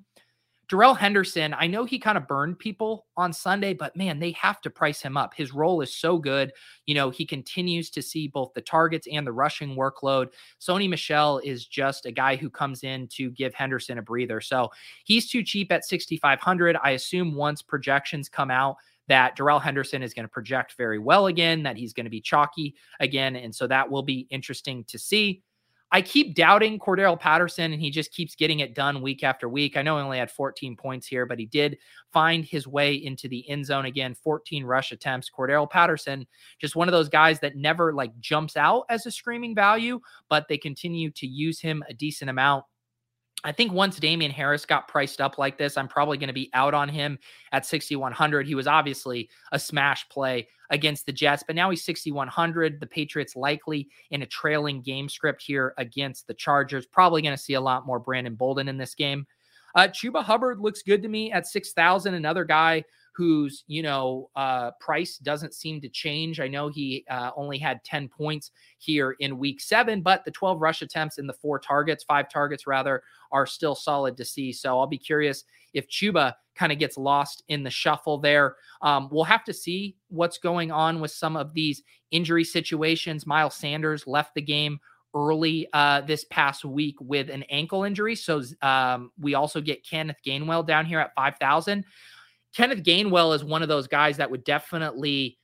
Darrell 0.71 0.93
Henderson, 0.93 1.53
I 1.53 1.67
know 1.67 1.83
he 1.83 1.99
kind 1.99 2.17
of 2.17 2.29
burned 2.29 2.57
people 2.57 3.05
on 3.17 3.33
Sunday, 3.33 3.73
but 3.73 3.93
man, 3.97 4.19
they 4.19 4.31
have 4.31 4.61
to 4.61 4.69
price 4.69 5.01
him 5.01 5.17
up. 5.17 5.33
His 5.33 5.53
role 5.53 5.81
is 5.81 5.93
so 5.93 6.17
good. 6.17 6.53
You 6.85 6.95
know, 6.95 7.09
he 7.09 7.25
continues 7.25 7.89
to 7.89 8.01
see 8.01 8.29
both 8.29 8.53
the 8.53 8.61
targets 8.61 9.05
and 9.11 9.27
the 9.27 9.33
rushing 9.33 9.75
workload. 9.75 10.29
Sony 10.61 10.87
Michel 10.87 11.39
is 11.39 11.65
just 11.65 12.05
a 12.05 12.11
guy 12.11 12.37
who 12.37 12.49
comes 12.49 12.85
in 12.85 13.09
to 13.09 13.31
give 13.31 13.53
Henderson 13.53 13.97
a 13.97 14.01
breather. 14.01 14.39
So 14.39 14.71
he's 15.03 15.29
too 15.29 15.43
cheap 15.43 15.73
at 15.73 15.83
6,500. 15.83 16.77
I 16.81 16.91
assume 16.91 17.35
once 17.35 17.61
projections 17.61 18.29
come 18.29 18.49
out, 18.49 18.77
that 19.09 19.35
Darrell 19.35 19.59
Henderson 19.59 20.01
is 20.01 20.13
going 20.13 20.23
to 20.23 20.29
project 20.29 20.75
very 20.77 20.99
well 20.99 21.27
again, 21.27 21.63
that 21.63 21.75
he's 21.75 21.91
going 21.91 22.05
to 22.05 22.09
be 22.09 22.21
chalky 22.21 22.75
again. 23.01 23.35
And 23.35 23.53
so 23.53 23.67
that 23.67 23.91
will 23.91 24.03
be 24.03 24.25
interesting 24.29 24.85
to 24.85 24.97
see. 24.97 25.43
I 25.93 26.01
keep 26.01 26.35
doubting 26.35 26.79
Cordarrelle 26.79 27.19
Patterson, 27.19 27.73
and 27.73 27.81
he 27.81 27.91
just 27.91 28.13
keeps 28.13 28.33
getting 28.33 28.59
it 28.61 28.73
done 28.73 29.01
week 29.01 29.23
after 29.23 29.49
week. 29.49 29.75
I 29.75 29.81
know 29.81 29.97
he 29.97 30.03
only 30.03 30.19
had 30.19 30.31
14 30.31 30.77
points 30.77 31.05
here, 31.05 31.25
but 31.25 31.37
he 31.37 31.45
did 31.45 31.77
find 32.13 32.45
his 32.45 32.65
way 32.65 32.93
into 32.93 33.27
the 33.27 33.47
end 33.49 33.65
zone 33.65 33.85
again. 33.85 34.15
14 34.15 34.63
rush 34.63 34.93
attempts. 34.93 35.29
Cordarrelle 35.29 35.69
Patterson, 35.69 36.25
just 36.59 36.77
one 36.77 36.87
of 36.87 36.93
those 36.93 37.09
guys 37.09 37.41
that 37.41 37.57
never 37.57 37.93
like 37.93 38.17
jumps 38.21 38.55
out 38.55 38.85
as 38.89 39.05
a 39.05 39.11
screaming 39.11 39.53
value, 39.53 39.99
but 40.29 40.47
they 40.47 40.57
continue 40.57 41.11
to 41.11 41.27
use 41.27 41.59
him 41.59 41.83
a 41.89 41.93
decent 41.93 42.29
amount. 42.29 42.63
I 43.43 43.51
think 43.51 43.71
once 43.71 43.97
Damien 43.97 44.31
Harris 44.31 44.65
got 44.65 44.87
priced 44.87 45.19
up 45.19 45.37
like 45.37 45.57
this, 45.57 45.77
I'm 45.77 45.87
probably 45.87 46.17
going 46.17 46.27
to 46.27 46.33
be 46.33 46.49
out 46.53 46.73
on 46.73 46.87
him 46.87 47.17
at 47.51 47.65
6,100. 47.65 48.45
He 48.45 48.55
was 48.55 48.67
obviously 48.67 49.29
a 49.51 49.59
smash 49.59 50.07
play 50.09 50.47
against 50.69 51.05
the 51.05 51.11
Jets, 51.11 51.43
but 51.45 51.55
now 51.55 51.69
he's 51.69 51.83
6,100. 51.83 52.79
The 52.79 52.85
Patriots 52.85 53.35
likely 53.35 53.89
in 54.11 54.21
a 54.21 54.27
trailing 54.27 54.81
game 54.81 55.09
script 55.09 55.41
here 55.41 55.73
against 55.77 56.27
the 56.27 56.33
Chargers. 56.33 56.85
Probably 56.85 57.21
going 57.21 57.35
to 57.35 57.41
see 57.41 57.55
a 57.55 57.61
lot 57.61 57.85
more 57.85 57.99
Brandon 57.99 58.35
Bolden 58.35 58.67
in 58.67 58.77
this 58.77 58.95
game. 58.95 59.25
Uh, 59.73 59.87
Chuba 59.87 60.23
Hubbard 60.23 60.59
looks 60.59 60.83
good 60.83 61.01
to 61.01 61.07
me 61.07 61.31
at 61.31 61.47
6,000. 61.47 62.13
Another 62.13 62.43
guy 62.43 62.83
whose 63.21 63.63
you 63.67 63.83
know 63.83 64.31
uh, 64.35 64.71
price 64.79 65.19
doesn't 65.19 65.53
seem 65.53 65.79
to 65.79 65.87
change. 65.87 66.39
I 66.39 66.47
know 66.47 66.69
he 66.69 67.05
uh, 67.07 67.29
only 67.35 67.59
had 67.59 67.83
10 67.83 68.07
points 68.07 68.49
here 68.79 69.15
in 69.19 69.37
week 69.37 69.61
seven, 69.61 70.01
but 70.01 70.25
the 70.25 70.31
12 70.31 70.59
rush 70.59 70.81
attempts 70.81 71.19
and 71.19 71.29
the 71.29 71.33
four 71.33 71.59
targets, 71.59 72.03
five 72.03 72.31
targets 72.31 72.65
rather, 72.65 73.03
are 73.31 73.45
still 73.45 73.75
solid 73.75 74.17
to 74.17 74.25
see. 74.25 74.51
So 74.51 74.79
I'll 74.79 74.87
be 74.87 74.97
curious 74.97 75.43
if 75.75 75.87
Chuba 75.87 76.33
kind 76.55 76.71
of 76.71 76.79
gets 76.79 76.97
lost 76.97 77.43
in 77.47 77.61
the 77.61 77.69
shuffle 77.69 78.17
there. 78.17 78.55
Um, 78.81 79.07
we'll 79.11 79.23
have 79.25 79.43
to 79.43 79.53
see 79.53 79.97
what's 80.07 80.39
going 80.39 80.71
on 80.71 80.99
with 80.99 81.11
some 81.11 81.37
of 81.37 81.53
these 81.53 81.83
injury 82.09 82.43
situations. 82.43 83.27
Miles 83.27 83.53
Sanders 83.53 84.07
left 84.07 84.33
the 84.33 84.41
game 84.41 84.79
early 85.13 85.67
uh, 85.73 86.01
this 86.01 86.23
past 86.31 86.65
week 86.65 86.95
with 86.99 87.29
an 87.29 87.43
ankle 87.51 87.83
injury. 87.83 88.15
So 88.15 88.41
um, 88.63 89.11
we 89.19 89.35
also 89.35 89.61
get 89.61 89.85
Kenneth 89.85 90.17
Gainwell 90.25 90.65
down 90.65 90.87
here 90.87 90.99
at 90.99 91.13
5,000 91.13 91.85
Kenneth 92.55 92.83
Gainwell 92.83 93.35
is 93.35 93.43
one 93.43 93.61
of 93.61 93.69
those 93.69 93.87
guys 93.87 94.17
that 94.17 94.29
would 94.29 94.43
definitely 94.43 95.37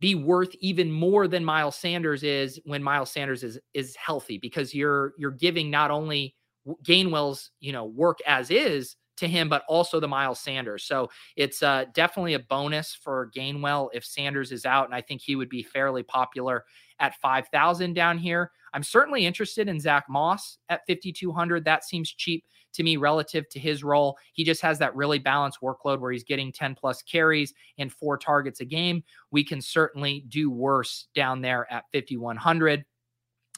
be 0.00 0.14
worth 0.14 0.54
even 0.60 0.90
more 0.90 1.28
than 1.28 1.44
Miles 1.44 1.76
Sanders 1.76 2.22
is 2.22 2.60
when 2.64 2.82
Miles 2.82 3.10
Sanders 3.10 3.42
is 3.42 3.58
is 3.74 3.96
healthy 3.96 4.38
because 4.38 4.74
you're 4.74 5.14
you're 5.16 5.30
giving 5.30 5.70
not 5.70 5.90
only 5.90 6.34
Gainwell's 6.84 7.50
you 7.60 7.72
know 7.72 7.84
work 7.86 8.18
as 8.26 8.50
is 8.50 8.96
to 9.16 9.28
him, 9.28 9.48
but 9.48 9.62
also 9.68 10.00
the 10.00 10.08
Miles 10.08 10.40
Sanders. 10.40 10.84
So 10.84 11.08
it's 11.36 11.62
uh, 11.62 11.84
definitely 11.94 12.34
a 12.34 12.40
bonus 12.40 12.94
for 12.94 13.30
Gainwell 13.34 13.90
if 13.92 14.04
Sanders 14.04 14.50
is 14.50 14.66
out, 14.66 14.86
and 14.86 14.94
I 14.94 15.00
think 15.00 15.20
he 15.20 15.36
would 15.36 15.48
be 15.48 15.62
fairly 15.62 16.02
popular 16.02 16.64
at 16.98 17.14
five 17.20 17.48
thousand 17.48 17.94
down 17.94 18.18
here. 18.18 18.50
I'm 18.74 18.82
certainly 18.82 19.24
interested 19.24 19.68
in 19.68 19.80
Zach 19.80 20.04
Moss 20.08 20.58
at 20.68 20.82
5200. 20.86 21.64
That 21.64 21.84
seems 21.84 22.10
cheap 22.10 22.44
to 22.74 22.82
me 22.82 22.96
relative 22.96 23.48
to 23.50 23.60
his 23.60 23.84
role. 23.84 24.18
He 24.32 24.44
just 24.44 24.60
has 24.62 24.78
that 24.80 24.94
really 24.96 25.20
balanced 25.20 25.60
workload 25.62 26.00
where 26.00 26.10
he's 26.10 26.24
getting 26.24 26.52
10 26.52 26.74
plus 26.74 27.00
carries 27.02 27.54
and 27.78 27.92
four 27.92 28.18
targets 28.18 28.60
a 28.60 28.64
game. 28.64 29.04
We 29.30 29.44
can 29.44 29.62
certainly 29.62 30.24
do 30.28 30.50
worse 30.50 31.06
down 31.14 31.40
there 31.40 31.72
at 31.72 31.84
5,100. 31.92 32.84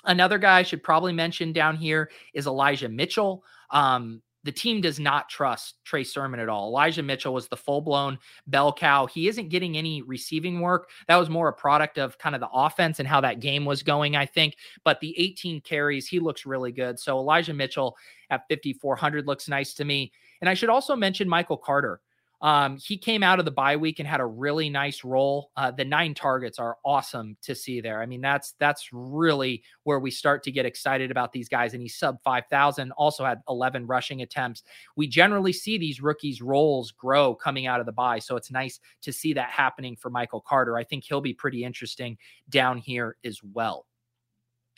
Another 0.04 0.38
guy 0.38 0.58
I 0.58 0.62
should 0.62 0.82
probably 0.82 1.14
mention 1.14 1.52
down 1.52 1.76
here 1.76 2.10
is 2.34 2.46
Elijah 2.46 2.90
Mitchell. 2.90 3.42
Um, 3.70 4.22
the 4.46 4.52
team 4.52 4.80
does 4.80 4.98
not 4.98 5.28
trust 5.28 5.74
Trey 5.84 6.04
Sermon 6.04 6.40
at 6.40 6.48
all. 6.48 6.68
Elijah 6.68 7.02
Mitchell 7.02 7.34
was 7.34 7.48
the 7.48 7.56
full 7.56 7.80
blown 7.80 8.18
bell 8.46 8.72
cow. 8.72 9.06
He 9.06 9.28
isn't 9.28 9.48
getting 9.48 9.76
any 9.76 10.02
receiving 10.02 10.60
work. 10.60 10.88
That 11.08 11.16
was 11.16 11.28
more 11.28 11.48
a 11.48 11.52
product 11.52 11.98
of 11.98 12.16
kind 12.16 12.34
of 12.34 12.40
the 12.40 12.48
offense 12.50 13.00
and 13.00 13.08
how 13.08 13.20
that 13.20 13.40
game 13.40 13.64
was 13.64 13.82
going, 13.82 14.16
I 14.16 14.24
think. 14.24 14.56
But 14.84 15.00
the 15.00 15.18
18 15.18 15.60
carries, 15.60 16.06
he 16.06 16.20
looks 16.20 16.46
really 16.46 16.72
good. 16.72 16.98
So 16.98 17.18
Elijah 17.18 17.52
Mitchell 17.52 17.96
at 18.30 18.48
5,400 18.48 19.26
looks 19.26 19.48
nice 19.48 19.74
to 19.74 19.84
me. 19.84 20.12
And 20.40 20.48
I 20.48 20.54
should 20.54 20.70
also 20.70 20.94
mention 20.94 21.28
Michael 21.28 21.56
Carter. 21.56 22.00
Um, 22.42 22.76
he 22.76 22.98
came 22.98 23.22
out 23.22 23.38
of 23.38 23.46
the 23.46 23.50
bye 23.50 23.76
week 23.76 23.98
and 23.98 24.06
had 24.06 24.20
a 24.20 24.26
really 24.26 24.68
nice 24.68 25.04
role. 25.04 25.50
Uh, 25.56 25.70
the 25.70 25.86
nine 25.86 26.12
targets 26.12 26.58
are 26.58 26.76
awesome 26.84 27.36
to 27.42 27.54
see 27.54 27.80
there. 27.80 28.02
I 28.02 28.06
mean, 28.06 28.20
that's 28.20 28.52
that's 28.58 28.90
really 28.92 29.62
where 29.84 29.98
we 29.98 30.10
start 30.10 30.42
to 30.44 30.52
get 30.52 30.66
excited 30.66 31.10
about 31.10 31.32
these 31.32 31.48
guys. 31.48 31.72
And 31.72 31.80
he's 31.80 31.96
sub 31.96 32.22
five 32.22 32.44
thousand. 32.50 32.92
Also 32.92 33.24
had 33.24 33.40
eleven 33.48 33.86
rushing 33.86 34.20
attempts. 34.20 34.64
We 34.96 35.06
generally 35.06 35.52
see 35.52 35.78
these 35.78 36.02
rookies' 36.02 36.42
roles 36.42 36.92
grow 36.92 37.34
coming 37.34 37.66
out 37.66 37.80
of 37.80 37.86
the 37.86 37.92
bye, 37.92 38.18
so 38.18 38.36
it's 38.36 38.50
nice 38.50 38.80
to 39.02 39.12
see 39.12 39.32
that 39.32 39.50
happening 39.50 39.96
for 39.96 40.10
Michael 40.10 40.42
Carter. 40.42 40.76
I 40.76 40.84
think 40.84 41.04
he'll 41.04 41.22
be 41.22 41.34
pretty 41.34 41.64
interesting 41.64 42.18
down 42.50 42.76
here 42.76 43.16
as 43.24 43.40
well. 43.42 43.86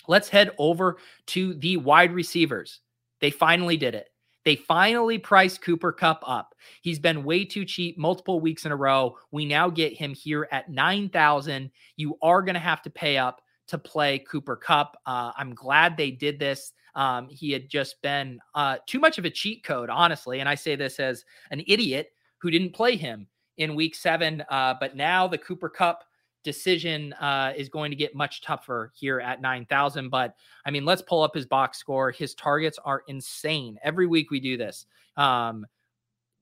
Let's 0.06 0.28
head 0.28 0.52
over 0.58 0.98
to 1.26 1.54
the 1.54 1.76
wide 1.76 2.12
receivers. 2.12 2.80
They 3.20 3.30
finally 3.30 3.76
did 3.76 3.96
it. 3.96 4.08
They 4.48 4.56
finally 4.56 5.18
priced 5.18 5.60
Cooper 5.60 5.92
Kupp 5.92 6.24
up. 6.26 6.54
He's 6.80 6.98
been 6.98 7.22
way 7.22 7.44
too 7.44 7.66
cheap 7.66 7.98
multiple 7.98 8.40
weeks 8.40 8.64
in 8.64 8.72
a 8.72 8.76
row. 8.76 9.18
We 9.30 9.44
now 9.44 9.68
get 9.68 9.92
him 9.92 10.14
here 10.14 10.48
at 10.50 10.70
9,000. 10.70 11.70
You 11.96 12.16
are 12.22 12.40
going 12.40 12.54
to 12.54 12.58
have 12.58 12.80
to 12.80 12.88
pay 12.88 13.18
up 13.18 13.42
to 13.66 13.76
play 13.76 14.20
Cooper 14.20 14.56
Kupp. 14.56 14.96
Uh, 15.04 15.32
I'm 15.36 15.54
glad 15.54 15.98
they 15.98 16.10
did 16.10 16.38
this. 16.38 16.72
Um, 16.94 17.28
he 17.28 17.52
had 17.52 17.68
just 17.68 18.00
been 18.00 18.40
uh, 18.54 18.78
too 18.86 19.00
much 19.00 19.18
of 19.18 19.26
a 19.26 19.30
cheat 19.30 19.64
code, 19.64 19.90
honestly. 19.90 20.40
And 20.40 20.48
I 20.48 20.54
say 20.54 20.76
this 20.76 20.98
as 20.98 21.26
an 21.50 21.62
idiot 21.66 22.12
who 22.38 22.50
didn't 22.50 22.72
play 22.72 22.96
him 22.96 23.26
in 23.58 23.74
week 23.74 23.94
seven. 23.94 24.42
Uh, 24.48 24.72
but 24.80 24.96
now 24.96 25.28
the 25.28 25.36
Cooper 25.36 25.68
Kupp 25.68 26.04
decision 26.48 27.12
uh, 27.14 27.52
is 27.54 27.68
going 27.68 27.90
to 27.90 27.96
get 27.96 28.14
much 28.14 28.40
tougher 28.40 28.90
here 28.94 29.20
at 29.20 29.42
9,000. 29.42 30.08
But 30.08 30.34
I 30.64 30.70
mean, 30.70 30.86
let's 30.86 31.02
pull 31.02 31.22
up 31.22 31.34
his 31.34 31.44
box 31.44 31.76
score. 31.76 32.10
His 32.10 32.34
targets 32.34 32.78
are 32.86 33.02
insane. 33.06 33.78
Every 33.82 34.06
week 34.06 34.30
we 34.30 34.40
do 34.40 34.56
this. 34.56 34.86
Um, 35.18 35.66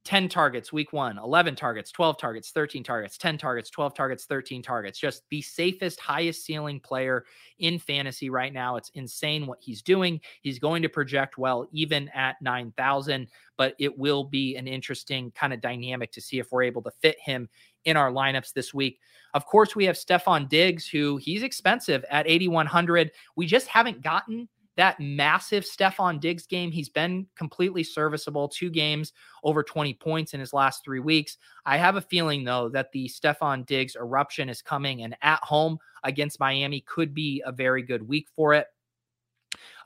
10 0.05 0.29
targets 0.29 0.73
week 0.73 0.93
one, 0.93 1.19
11 1.19 1.57
targets, 1.57 1.91
12 1.91 2.17
targets, 2.17 2.51
13 2.53 2.85
targets, 2.85 3.19
10 3.19 3.37
targets, 3.37 3.69
12 3.71 3.93
targets, 3.93 4.25
13 4.27 4.63
targets. 4.63 5.01
Just 5.01 5.25
the 5.31 5.43
safest, 5.43 5.99
highest 5.99 6.45
ceiling 6.45 6.79
player 6.79 7.25
in 7.59 7.81
fantasy 7.81 8.31
right 8.31 8.53
now. 8.53 8.77
It's 8.77 8.91
insane 8.91 9.49
what 9.49 9.59
he's 9.61 9.83
doing. 9.83 10.21
He's 10.43 10.61
going 10.61 10.83
to 10.83 10.89
project 10.89 11.39
well 11.39 11.67
even 11.73 12.09
at 12.11 12.41
9,000, 12.41 13.27
but 13.57 13.75
it 13.81 13.99
will 13.99 14.23
be 14.23 14.55
an 14.55 14.69
interesting 14.69 15.33
kind 15.33 15.53
of 15.53 15.61
dynamic 15.61 16.13
to 16.13 16.21
see 16.21 16.39
if 16.39 16.53
we're 16.53 16.63
able 16.63 16.83
to 16.83 16.93
fit 17.03 17.19
him 17.19 17.49
in 17.87 17.97
our 17.97 18.13
lineups 18.13 18.53
this 18.53 18.75
week. 18.75 19.01
Of 19.33 19.47
course, 19.47 19.75
we 19.75 19.87
have 19.87 19.97
Stefon 19.97 20.49
Diggs, 20.49 20.87
who 20.87 21.17
he's 21.17 21.43
expensive 21.43 22.05
at 22.11 22.29
8,100. 22.29 23.13
We 23.37 23.47
just 23.47 23.67
haven't 23.69 24.03
gotten 24.03 24.49
that 24.77 25.01
massive 25.01 25.65
Stefon 25.65 26.21
Diggs 26.21 26.47
game. 26.47 26.71
He's 26.71 26.89
been 26.89 27.27
completely 27.35 27.83
serviceable, 27.83 28.49
two 28.49 28.69
games 28.69 29.13
over 29.43 29.63
20 29.63 29.95
points 29.95 30.35
in 30.35 30.41
his 30.41 30.53
last 30.53 30.85
three 30.85 31.01
weeks. 31.01 31.39
I 31.65 31.79
have 31.79 31.97
a 31.97 32.03
feeling, 32.03 32.45
though, 32.45 32.69
that 32.71 32.93
the 32.93 33.09
Stefon 33.09 33.65
Diggs 33.65 33.97
eruption 33.97 34.51
is 34.51 34.61
coming, 34.61 35.03
and 35.03 35.17
at 35.23 35.43
home 35.43 35.79
against 36.05 36.41
Miami 36.41 36.83
could 36.83 37.15
be 37.15 37.43
a 37.47 37.53
very 37.53 37.83
good 37.83 38.07
week 38.07 38.29
for 38.35 38.53
it. 38.53 38.67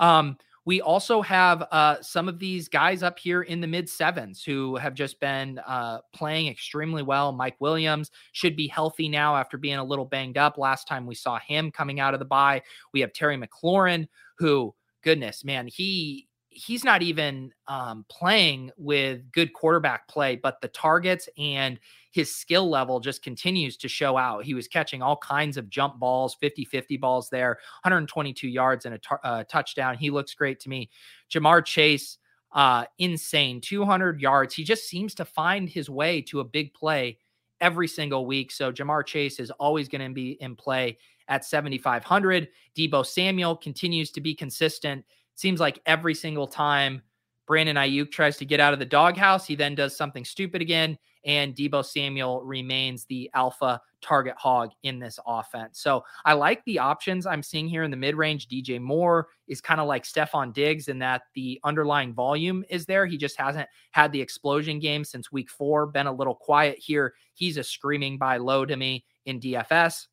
Um, 0.00 0.36
we 0.70 0.80
also 0.80 1.20
have 1.20 1.66
uh, 1.72 2.00
some 2.00 2.28
of 2.28 2.38
these 2.38 2.68
guys 2.68 3.02
up 3.02 3.18
here 3.18 3.42
in 3.42 3.60
the 3.60 3.66
mid 3.66 3.88
sevens 3.88 4.44
who 4.44 4.76
have 4.76 4.94
just 4.94 5.18
been 5.18 5.58
uh, 5.66 5.98
playing 6.14 6.46
extremely 6.46 7.02
well. 7.02 7.32
Mike 7.32 7.56
Williams 7.58 8.12
should 8.30 8.54
be 8.54 8.68
healthy 8.68 9.08
now 9.08 9.34
after 9.34 9.58
being 9.58 9.78
a 9.78 9.84
little 9.84 10.04
banged 10.04 10.38
up 10.38 10.58
last 10.58 10.86
time 10.86 11.06
we 11.06 11.14
saw 11.16 11.40
him 11.40 11.72
coming 11.72 11.98
out 11.98 12.14
of 12.14 12.20
the 12.20 12.24
bye. 12.24 12.62
We 12.94 13.00
have 13.00 13.12
Terry 13.12 13.36
McLaurin, 13.36 14.06
who 14.38 14.72
goodness, 15.02 15.44
man, 15.44 15.66
he 15.66 16.28
he's 16.50 16.84
not 16.84 17.02
even 17.02 17.50
um, 17.66 18.04
playing 18.08 18.70
with 18.76 19.28
good 19.32 19.52
quarterback 19.52 20.06
play, 20.06 20.36
but 20.36 20.60
the 20.60 20.68
targets 20.68 21.28
and 21.36 21.80
his 22.10 22.34
skill 22.34 22.68
level 22.68 23.00
just 23.00 23.22
continues 23.22 23.76
to 23.78 23.88
show 23.88 24.16
out. 24.16 24.44
He 24.44 24.54
was 24.54 24.68
catching 24.68 25.02
all 25.02 25.16
kinds 25.16 25.56
of 25.56 25.70
jump 25.70 25.98
balls, 25.98 26.36
50 26.40 26.64
50 26.64 26.96
balls 26.96 27.28
there, 27.30 27.58
122 27.82 28.48
yards 28.48 28.84
and 28.84 28.94
a 28.94 29.26
uh, 29.26 29.44
touchdown. 29.44 29.96
He 29.96 30.10
looks 30.10 30.34
great 30.34 30.60
to 30.60 30.68
me. 30.68 30.90
Ja'Marr 31.30 31.64
Chase, 31.64 32.18
uh, 32.52 32.84
insane, 32.98 33.60
200 33.60 34.20
yards. 34.20 34.54
He 34.54 34.64
just 34.64 34.88
seems 34.88 35.14
to 35.16 35.24
find 35.24 35.68
his 35.68 35.88
way 35.88 36.20
to 36.22 36.40
a 36.40 36.44
big 36.44 36.74
play 36.74 37.18
every 37.60 37.86
single 37.86 38.26
week. 38.26 38.50
So 38.50 38.72
Ja'Marr 38.72 39.06
Chase 39.06 39.38
is 39.38 39.50
always 39.52 39.88
going 39.88 40.06
to 40.06 40.14
be 40.14 40.32
in 40.40 40.56
play 40.56 40.98
at 41.28 41.44
7,500. 41.44 42.48
Deebo 42.76 43.06
Samuel 43.06 43.56
continues 43.56 44.10
to 44.12 44.20
be 44.20 44.34
consistent. 44.34 45.04
Seems 45.36 45.60
like 45.60 45.80
every 45.86 46.14
single 46.14 46.46
time 46.46 47.02
Brandon 47.50 47.74
Aiyuk 47.74 48.12
tries 48.12 48.36
to 48.36 48.44
get 48.44 48.60
out 48.60 48.72
of 48.72 48.78
the 48.78 48.86
doghouse, 48.86 49.44
he 49.44 49.56
then 49.56 49.74
does 49.74 49.96
something 49.96 50.24
stupid 50.24 50.62
again. 50.62 50.96
And 51.24 51.52
Deebo 51.52 51.84
Samuel 51.84 52.44
remains 52.44 53.06
the 53.06 53.28
alpha 53.34 53.80
target 54.00 54.36
hog 54.38 54.70
in 54.84 55.00
this 55.00 55.18
offense. 55.26 55.80
So 55.80 56.04
I 56.24 56.34
like 56.34 56.64
the 56.64 56.78
options 56.78 57.26
I'm 57.26 57.42
seeing 57.42 57.66
here 57.66 57.82
in 57.82 57.90
the 57.90 57.96
mid 57.96 58.14
range. 58.14 58.46
DJ 58.46 58.80
Moore 58.80 59.26
is 59.48 59.60
kind 59.60 59.80
of 59.80 59.88
like 59.88 60.04
Stefon 60.04 60.54
Diggs 60.54 60.86
in 60.86 61.00
that 61.00 61.22
the 61.34 61.60
underlying 61.64 62.14
volume 62.14 62.62
is 62.70 62.86
there. 62.86 63.04
He 63.04 63.18
just 63.18 63.36
hasn't 63.36 63.68
had 63.90 64.12
the 64.12 64.20
explosion 64.20 64.78
game 64.78 65.02
since 65.02 65.32
week 65.32 65.50
four, 65.50 65.88
been 65.88 66.06
a 66.06 66.12
little 66.12 66.36
quiet 66.36 66.78
here. 66.78 67.14
He's 67.34 67.56
a 67.56 67.64
screaming 67.64 68.16
buy 68.16 68.36
low 68.36 68.64
to 68.64 68.76
me 68.76 69.04
in 69.26 69.40
DFS. 69.40 70.06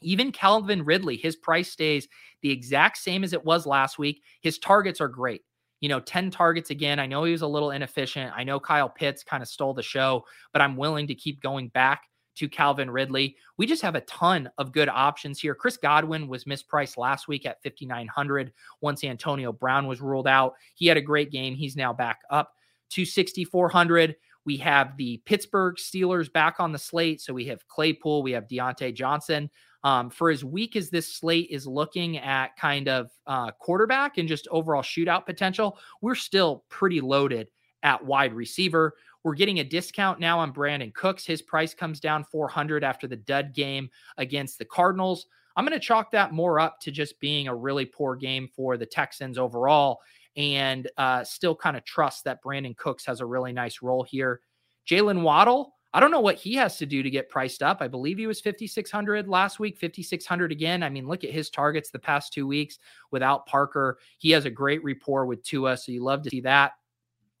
Even 0.00 0.32
Calvin 0.32 0.84
Ridley, 0.84 1.16
his 1.16 1.36
price 1.36 1.70
stays 1.70 2.08
the 2.42 2.50
exact 2.50 2.98
same 2.98 3.22
as 3.22 3.32
it 3.32 3.44
was 3.44 3.66
last 3.66 4.00
week. 4.00 4.24
His 4.40 4.58
targets 4.58 5.00
are 5.00 5.06
great. 5.06 5.42
You 5.86 5.90
know, 5.90 6.00
10 6.00 6.32
targets 6.32 6.70
again. 6.70 6.98
I 6.98 7.06
know 7.06 7.22
he 7.22 7.30
was 7.30 7.42
a 7.42 7.46
little 7.46 7.70
inefficient. 7.70 8.32
I 8.34 8.42
know 8.42 8.58
Kyle 8.58 8.88
Pitts 8.88 9.22
kind 9.22 9.40
of 9.40 9.48
stole 9.48 9.72
the 9.72 9.84
show, 9.84 10.24
but 10.52 10.60
I'm 10.60 10.76
willing 10.76 11.06
to 11.06 11.14
keep 11.14 11.40
going 11.40 11.68
back 11.68 12.08
to 12.34 12.48
Calvin 12.48 12.90
Ridley. 12.90 13.36
We 13.56 13.66
just 13.66 13.82
have 13.82 13.94
a 13.94 14.00
ton 14.00 14.50
of 14.58 14.72
good 14.72 14.88
options 14.88 15.38
here. 15.38 15.54
Chris 15.54 15.76
Godwin 15.76 16.26
was 16.26 16.42
mispriced 16.42 16.96
last 16.96 17.28
week 17.28 17.46
at 17.46 17.62
5,900 17.62 18.52
once 18.80 19.04
Antonio 19.04 19.52
Brown 19.52 19.86
was 19.86 20.00
ruled 20.00 20.26
out. 20.26 20.54
He 20.74 20.88
had 20.88 20.96
a 20.96 21.00
great 21.00 21.30
game. 21.30 21.54
He's 21.54 21.76
now 21.76 21.92
back 21.92 22.18
up 22.30 22.50
to 22.90 23.04
6,400. 23.04 24.16
We 24.46 24.56
have 24.58 24.96
the 24.96 25.18
Pittsburgh 25.26 25.76
Steelers 25.76 26.32
back 26.32 26.60
on 26.60 26.72
the 26.72 26.78
slate. 26.78 27.20
So 27.20 27.34
we 27.34 27.44
have 27.46 27.66
Claypool, 27.68 28.22
we 28.22 28.32
have 28.32 28.46
Diontae 28.46 28.94
Johnson. 28.94 29.50
Um, 29.84 30.10
for 30.10 30.30
as 30.30 30.44
weak 30.44 30.74
as 30.74 30.90
this 30.90 31.12
slate 31.14 31.48
is 31.50 31.66
looking 31.66 32.18
at 32.18 32.56
kind 32.56 32.88
of 32.88 33.10
uh, 33.26 33.50
quarterback 33.52 34.18
and 34.18 34.28
just 34.28 34.48
overall 34.50 34.82
shootout 34.82 35.26
potential, 35.26 35.78
we're 36.00 36.14
still 36.14 36.64
pretty 36.70 37.00
loaded 37.00 37.48
at 37.82 38.04
wide 38.04 38.32
receiver. 38.32 38.94
We're 39.22 39.34
getting 39.34 39.60
a 39.60 39.64
discount 39.64 40.18
now 40.20 40.38
on 40.38 40.52
Brandin 40.52 40.94
Cooks. 40.94 41.26
His 41.26 41.42
price 41.42 41.74
comes 41.74 42.00
down 42.00 42.24
400 42.24 42.84
after 42.84 43.06
the 43.06 43.16
dud 43.16 43.52
game 43.52 43.90
against 44.16 44.58
the 44.58 44.64
Cardinals. 44.64 45.26
I'm 45.56 45.64
going 45.64 45.78
to 45.78 45.84
chalk 45.84 46.10
that 46.12 46.32
more 46.32 46.60
up 46.60 46.80
to 46.80 46.90
just 46.90 47.18
being 47.18 47.48
a 47.48 47.54
really 47.54 47.86
poor 47.86 48.14
game 48.14 48.48
for 48.54 48.76
the 48.76 48.86
Texans 48.86 49.38
overall 49.38 50.00
and 50.36 50.88
uh, 50.96 51.24
still 51.24 51.54
kind 51.54 51.76
of 51.76 51.84
trust 51.84 52.24
that 52.24 52.42
Brandin 52.42 52.76
Cooks 52.76 53.06
has 53.06 53.20
a 53.20 53.26
really 53.26 53.52
nice 53.52 53.82
role 53.82 54.02
here. 54.02 54.40
Jaylen 54.88 55.22
Waddle, 55.22 55.74
I 55.92 56.00
don't 56.00 56.10
know 56.10 56.20
what 56.20 56.36
he 56.36 56.54
has 56.56 56.76
to 56.78 56.86
do 56.86 57.02
to 57.02 57.08
get 57.08 57.30
priced 57.30 57.62
up. 57.62 57.78
I 57.80 57.88
believe 57.88 58.18
he 58.18 58.26
was 58.26 58.40
5,600 58.40 59.28
last 59.28 59.58
week, 59.58 59.78
5,600 59.78 60.52
again. 60.52 60.82
I 60.82 60.90
mean, 60.90 61.08
look 61.08 61.24
at 61.24 61.30
his 61.30 61.48
targets 61.48 61.90
the 61.90 61.98
past 61.98 62.32
two 62.32 62.46
weeks 62.46 62.78
without 63.10 63.46
Parker. 63.46 63.98
He 64.18 64.30
has 64.32 64.44
a 64.44 64.50
great 64.50 64.84
rapport 64.84 65.24
with 65.24 65.42
Tua, 65.42 65.76
so 65.76 65.92
you 65.92 66.04
love 66.04 66.22
to 66.22 66.30
see 66.30 66.42
that. 66.42 66.72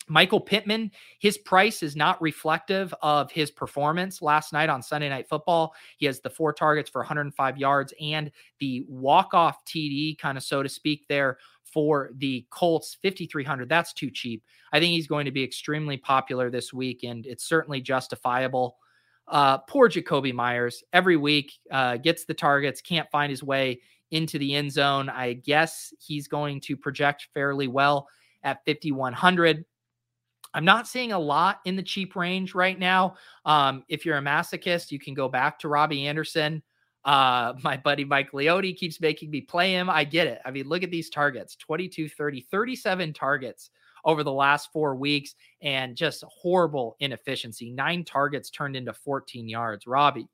Michael 0.08 0.40
Pittman, 0.40 0.90
his 1.18 1.36
price 1.36 1.82
is 1.82 1.96
not 1.96 2.20
reflective 2.22 2.94
of 3.02 3.30
his 3.32 3.50
performance 3.50 4.22
last 4.22 4.52
night 4.52 4.68
on 4.68 4.82
Sunday 4.82 5.08
Night 5.08 5.28
Football. 5.28 5.74
He 5.96 6.06
has 6.06 6.20
the 6.20 6.30
four 6.30 6.52
targets 6.52 6.88
for 6.88 7.00
105 7.00 7.58
yards 7.58 7.92
and 8.00 8.30
the 8.60 8.84
walk-off 8.88 9.64
TD, 9.64 10.18
kind 10.18 10.38
of 10.38 10.44
so 10.44 10.62
to 10.62 10.68
speak, 10.68 11.06
there 11.08 11.38
for 11.64 12.10
the 12.18 12.46
Colts, 12.50 12.96
5,300. 13.02 13.68
That's 13.68 13.92
too 13.92 14.10
cheap. 14.10 14.44
I 14.72 14.78
think 14.78 14.92
he's 14.92 15.08
going 15.08 15.24
to 15.24 15.32
be 15.32 15.42
extremely 15.42 15.96
popular 15.96 16.50
this 16.50 16.72
week, 16.72 17.02
and 17.02 17.26
it's 17.26 17.44
certainly 17.44 17.80
justifiable. 17.80 18.76
Uh, 19.28 19.58
poor 19.58 19.88
Jakobi 19.88 20.32
Myers 20.32 20.84
every 20.92 21.16
week 21.16 21.52
uh, 21.72 21.96
gets 21.96 22.24
the 22.24 22.34
targets, 22.34 22.80
can't 22.80 23.10
find 23.10 23.30
his 23.30 23.42
way 23.42 23.80
into 24.12 24.38
the 24.38 24.54
end 24.54 24.70
zone. 24.70 25.08
I 25.08 25.32
guess 25.32 25.92
he's 25.98 26.28
going 26.28 26.60
to 26.62 26.76
project 26.76 27.28
fairly 27.34 27.66
well 27.66 28.08
at 28.44 28.64
5,100. 28.64 29.64
I'm 30.56 30.64
not 30.64 30.88
seeing 30.88 31.12
a 31.12 31.18
lot 31.18 31.60
in 31.66 31.76
the 31.76 31.82
cheap 31.82 32.16
range 32.16 32.54
right 32.54 32.78
now. 32.78 33.16
Um, 33.44 33.84
if 33.88 34.06
you're 34.06 34.16
a 34.16 34.22
masochist, 34.22 34.90
you 34.90 34.98
can 34.98 35.12
go 35.12 35.28
back 35.28 35.58
to 35.58 35.68
Robbie 35.68 36.06
Anderson. 36.06 36.62
Uh, 37.04 37.52
my 37.62 37.76
buddy 37.76 38.06
Mike 38.06 38.32
Leote 38.32 38.74
keeps 38.74 38.98
making 38.98 39.30
me 39.30 39.42
play 39.42 39.72
him. 39.72 39.90
I 39.90 40.04
get 40.04 40.26
it. 40.26 40.40
I 40.46 40.50
mean, 40.50 40.66
look 40.66 40.82
at 40.82 40.90
these 40.90 41.10
targets 41.10 41.56
22, 41.56 42.08
30, 42.08 42.40
37 42.50 43.12
targets 43.12 43.70
over 44.06 44.24
the 44.24 44.32
last 44.32 44.72
four 44.72 44.96
weeks 44.96 45.34
and 45.60 45.94
just 45.94 46.24
horrible 46.26 46.96
inefficiency. 47.00 47.70
Nine 47.70 48.02
targets 48.02 48.48
turned 48.48 48.76
into 48.76 48.94
14 48.94 49.46
yards. 49.50 49.86
Robbie, 49.86 50.28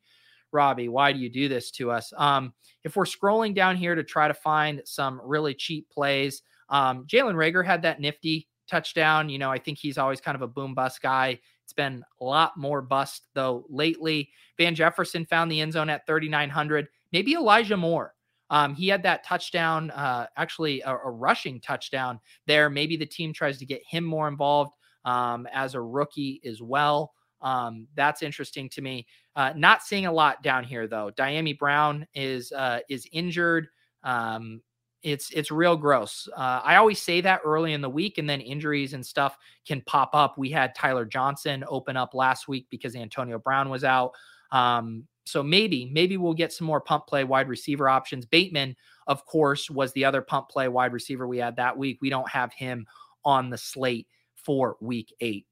Robbie, 0.52 0.88
why 0.88 1.12
do 1.12 1.18
you 1.18 1.30
do 1.30 1.48
this 1.48 1.72
to 1.72 1.90
us? 1.90 2.12
Um, 2.16 2.52
if 2.84 2.94
we're 2.94 3.06
scrolling 3.06 3.56
down 3.56 3.74
here 3.74 3.96
to 3.96 4.04
try 4.04 4.28
to 4.28 4.34
find 4.34 4.82
some 4.84 5.20
really 5.24 5.54
cheap 5.54 5.90
plays, 5.90 6.42
um, 6.68 7.06
Jalen 7.08 7.34
Reagor 7.34 7.66
had 7.66 7.82
that 7.82 8.00
nifty 8.00 8.46
touchdown. 8.72 9.28
You 9.28 9.38
know, 9.38 9.50
I 9.50 9.58
think 9.58 9.78
he's 9.78 9.98
always 9.98 10.20
kind 10.20 10.34
of 10.34 10.42
a 10.42 10.48
boom 10.48 10.74
bust 10.74 11.02
guy. 11.02 11.38
It's 11.62 11.72
been 11.74 12.02
a 12.20 12.24
lot 12.24 12.56
more 12.56 12.82
bust 12.82 13.28
though 13.34 13.64
lately. 13.68 14.30
Van 14.58 14.74
Jefferson 14.74 15.26
found 15.26 15.52
the 15.52 15.60
end 15.60 15.74
zone 15.74 15.90
at 15.90 16.06
3,900. 16.06 16.88
Maybe 17.12 17.34
Elijah 17.34 17.76
Moore. 17.76 18.14
Um, 18.50 18.74
he 18.74 18.88
had 18.88 19.02
that 19.04 19.24
touchdown, 19.24 19.90
uh, 19.92 20.26
actually 20.36 20.82
a, 20.82 20.90
a, 20.90 21.10
rushing 21.10 21.58
touchdown 21.58 22.20
there. 22.46 22.68
Maybe 22.68 22.98
the 22.98 23.06
team 23.06 23.32
tries 23.32 23.58
to 23.58 23.64
get 23.64 23.80
him 23.86 24.04
more 24.04 24.28
involved 24.28 24.74
um, 25.06 25.46
as 25.52 25.74
a 25.74 25.80
rookie 25.80 26.40
as 26.44 26.60
well. 26.60 27.12
Um, 27.40 27.88
that's 27.94 28.22
interesting 28.22 28.68
to 28.70 28.82
me. 28.82 29.06
Uh, 29.36 29.54
not 29.56 29.82
seeing 29.82 30.04
a 30.04 30.12
lot 30.12 30.42
down 30.42 30.64
here 30.64 30.86
though. 30.86 31.10
Dyami 31.16 31.58
Brown 31.58 32.06
is 32.14 32.52
uh, 32.52 32.80
is 32.90 33.06
injured. 33.12 33.68
Um, 34.04 34.60
it's 35.02 35.30
it's 35.30 35.50
real 35.50 35.76
gross. 35.76 36.28
Uh, 36.36 36.60
I 36.62 36.76
always 36.76 37.00
say 37.00 37.20
that 37.22 37.40
early 37.44 37.72
in 37.72 37.80
the 37.80 37.90
week, 37.90 38.18
and 38.18 38.28
then 38.28 38.40
injuries 38.40 38.94
and 38.94 39.04
stuff 39.04 39.36
can 39.66 39.82
pop 39.86 40.10
up. 40.14 40.38
We 40.38 40.50
had 40.50 40.74
Tyler 40.74 41.04
Johnson 41.04 41.64
open 41.66 41.96
up 41.96 42.14
last 42.14 42.48
week 42.48 42.66
because 42.70 42.94
Antonio 42.94 43.38
Brown 43.38 43.68
was 43.68 43.84
out. 43.84 44.12
Um, 44.50 45.06
so 45.24 45.42
maybe 45.42 45.90
maybe 45.92 46.16
we'll 46.16 46.34
get 46.34 46.52
some 46.52 46.66
more 46.66 46.80
pump 46.80 47.06
play 47.06 47.24
wide 47.24 47.48
receiver 47.48 47.88
options. 47.88 48.26
Bateman, 48.26 48.76
of 49.06 49.24
course, 49.26 49.70
was 49.70 49.92
the 49.92 50.04
other 50.04 50.22
pump 50.22 50.48
play 50.48 50.68
wide 50.68 50.92
receiver 50.92 51.26
we 51.26 51.38
had 51.38 51.56
that 51.56 51.76
week. 51.76 51.98
We 52.00 52.10
don't 52.10 52.28
have 52.28 52.52
him 52.52 52.86
on 53.24 53.50
the 53.50 53.58
slate 53.58 54.06
for 54.34 54.76
week 54.80 55.12
eight. 55.20 55.46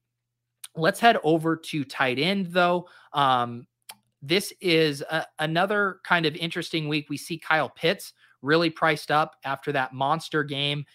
Let's 0.75 0.99
head 0.99 1.17
over 1.23 1.57
to 1.57 1.83
tight 1.83 2.19
end 2.19 2.47
though. 2.47 2.87
Um, 3.13 3.67
this 4.21 4.53
is 4.61 5.01
a, 5.01 5.25
another 5.39 5.99
kind 6.05 6.25
of 6.25 6.35
interesting 6.35 6.87
week. 6.87 7.07
We 7.09 7.17
see 7.17 7.37
Kyle 7.37 7.69
Pitts 7.69 8.13
really 8.41 8.69
priced 8.69 9.11
up 9.11 9.35
after 9.43 9.71
that 9.71 9.93
monster 9.93 10.43
game. 10.43 10.85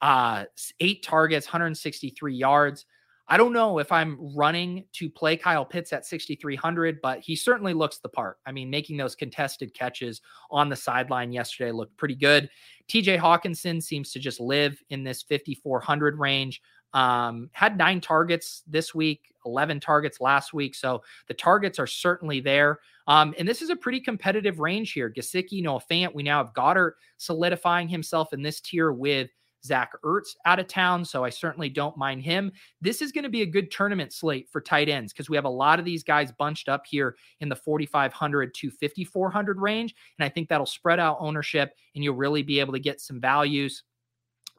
Uh, 0.00 0.44
eight 0.80 1.02
targets, 1.02 1.46
163 1.46 2.34
yards. 2.34 2.86
I 3.32 3.36
don't 3.36 3.52
know 3.52 3.78
if 3.78 3.92
I'm 3.92 4.18
running 4.34 4.86
to 4.94 5.08
play 5.08 5.36
Kyle 5.36 5.64
Pitts 5.64 5.92
at 5.92 6.04
6,300, 6.04 7.00
but 7.00 7.20
he 7.20 7.36
certainly 7.36 7.72
looks 7.72 7.98
the 7.98 8.08
part. 8.08 8.38
I 8.44 8.50
mean, 8.50 8.68
making 8.70 8.96
those 8.96 9.14
contested 9.14 9.72
catches 9.72 10.20
on 10.50 10.68
the 10.68 10.74
sideline 10.74 11.30
yesterday 11.30 11.70
looked 11.70 11.96
pretty 11.96 12.16
good. 12.16 12.50
TJ 12.88 13.18
Hockenson 13.20 13.80
seems 13.80 14.10
to 14.12 14.18
just 14.18 14.40
live 14.40 14.82
in 14.90 15.04
this 15.04 15.22
5,400 15.22 16.18
range. 16.18 16.60
Um, 16.92 17.50
had 17.52 17.78
nine 17.78 18.00
targets 18.00 18.62
this 18.66 18.94
week, 18.94 19.32
11 19.46 19.80
targets 19.80 20.20
last 20.20 20.52
week. 20.52 20.74
So 20.74 21.02
the 21.28 21.34
targets 21.34 21.78
are 21.78 21.86
certainly 21.86 22.40
there. 22.40 22.80
Um, 23.06 23.34
and 23.38 23.46
this 23.46 23.62
is 23.62 23.70
a 23.70 23.76
pretty 23.76 24.00
competitive 24.00 24.60
range 24.60 24.92
here. 24.92 25.10
Gesicki, 25.10 25.62
Noah 25.62 25.80
Fant. 25.90 26.14
We 26.14 26.22
now 26.22 26.44
have 26.44 26.54
Goedert 26.54 26.92
solidifying 27.16 27.88
himself 27.88 28.32
in 28.32 28.42
this 28.42 28.60
tier 28.60 28.92
with 28.92 29.30
Zach 29.64 29.92
Ertz 30.04 30.36
out 30.46 30.58
of 30.58 30.66
town. 30.68 31.04
So 31.04 31.24
I 31.24 31.30
certainly 31.30 31.68
don't 31.68 31.96
mind 31.96 32.22
him. 32.22 32.52
This 32.80 33.02
is 33.02 33.12
going 33.12 33.24
to 33.24 33.30
be 33.30 33.42
a 33.42 33.46
good 33.46 33.70
tournament 33.70 34.12
slate 34.12 34.48
for 34.48 34.60
tight 34.60 34.88
ends 34.88 35.12
because 35.12 35.28
we 35.28 35.36
have 35.36 35.44
a 35.44 35.50
lot 35.50 35.78
of 35.78 35.84
these 35.84 36.02
guys 36.02 36.32
bunched 36.32 36.68
up 36.68 36.84
here 36.86 37.16
in 37.40 37.48
the 37.48 37.56
4,500 37.56 38.54
to 38.54 38.70
5,400 38.70 39.60
range. 39.60 39.94
And 40.18 40.24
I 40.24 40.28
think 40.28 40.48
that'll 40.48 40.66
spread 40.66 41.00
out 41.00 41.18
ownership 41.20 41.74
and 41.94 42.02
you'll 42.02 42.16
really 42.16 42.42
be 42.42 42.60
able 42.60 42.72
to 42.72 42.78
get 42.78 43.00
some 43.00 43.20
values. 43.20 43.84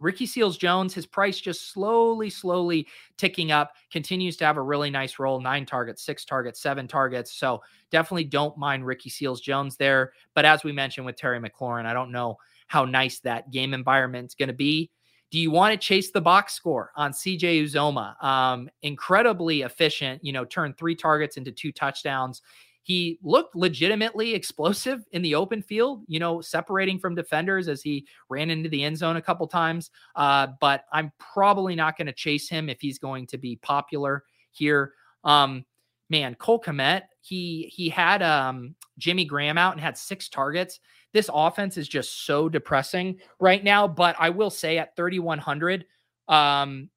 Ricky 0.02 0.26
Seals 0.26 0.58
Jones, 0.58 0.94
his 0.94 1.06
price 1.06 1.40
just 1.40 1.72
slowly, 1.72 2.30
slowly 2.30 2.88
ticking 3.18 3.52
up, 3.52 3.74
continues 3.92 4.36
to 4.38 4.46
have 4.46 4.58
a 4.58 4.62
really 4.62 4.90
nice 4.90 5.20
role 5.20 5.40
nine 5.40 5.66
targets, 5.66 6.04
six 6.04 6.26
targets, 6.26 6.62
seven 6.62 6.88
targets. 6.88 7.32
So 7.34 7.62
definitely 7.92 8.26
don't 8.26 8.58
mind 8.58 8.86
Ricky 8.86 9.10
Seals 9.10 9.40
Jones 9.40 9.78
there. 9.78 10.14
But 10.34 10.46
as 10.46 10.64
we 10.64 10.72
mentioned 10.72 11.06
with 11.06 11.16
Terry 11.16 11.40
McLaurin, 11.40 11.86
I 11.86 11.94
don't 11.94 12.12
know 12.12 12.38
how 12.68 12.84
nice 12.84 13.20
that 13.20 13.52
game 13.52 13.74
environment's 13.74 14.36
going 14.36 14.48
to 14.48 14.54
be. 14.54 14.90
Do 15.30 15.40
you 15.40 15.50
want 15.50 15.72
to 15.74 15.78
chase 15.78 16.12
the 16.12 16.20
box 16.20 16.54
score 16.54 16.92
on 16.98 17.14
CJ 17.14 17.64
Uzomah? 17.64 18.22
Um, 18.22 18.70
incredibly 18.82 19.62
efficient, 19.62 20.24
you 20.26 20.34
know, 20.34 20.44
turned 20.44 20.78
three 20.78 20.96
targets 20.96 21.38
into 21.38 21.54
two 21.54 21.72
touchdowns. 21.72 22.42
He 22.84 23.20
looked 23.22 23.56
legitimately 23.56 24.34
explosive 24.34 25.04
in 25.12 25.22
the 25.22 25.36
open 25.36 25.62
field, 25.62 26.04
you 26.08 26.20
know, 26.20 26.42
separating 26.42 26.98
from 26.98 27.16
defenders 27.16 27.68
as 27.68 27.82
he 27.82 28.08
ran 28.30 28.50
into 28.50 28.70
the 28.70 28.84
end 28.84 28.98
zone 28.98 29.18
a 29.18 29.22
couple 29.22 29.48
times. 29.48 29.92
Uh, 30.16 30.48
but 30.60 30.86
I'm 30.92 31.12
probably 31.20 31.76
not 31.76 31.98
going 31.98 32.08
to 32.08 32.14
chase 32.14 32.50
him 32.50 32.70
if 32.70 32.82
he's 32.82 32.98
going 32.98 33.28
to 33.28 33.38
be 33.38 33.58
popular 33.58 34.24
here. 34.52 34.94
Um, 35.24 35.66
man, 36.10 36.36
Cole 36.36 36.60
Kmet, 36.60 37.04
he 37.22 37.72
he 37.74 37.88
had 37.88 38.24
um, 38.24 38.76
Jimmy 38.98 39.26
Graham 39.26 39.58
out 39.58 39.74
and 39.74 39.82
had 39.82 39.98
six 39.98 40.28
targets. 40.28 40.80
This 41.14 41.30
offense 41.34 41.78
is 41.78 41.88
just 41.88 42.26
so 42.26 42.50
depressing 42.50 43.20
right 43.40 43.64
now. 43.64 43.88
But 43.88 44.16
I 44.18 44.30
will 44.30 44.50
say 44.50 44.78
at 44.78 44.96
3,100, 44.96 45.86
um, 46.28 46.90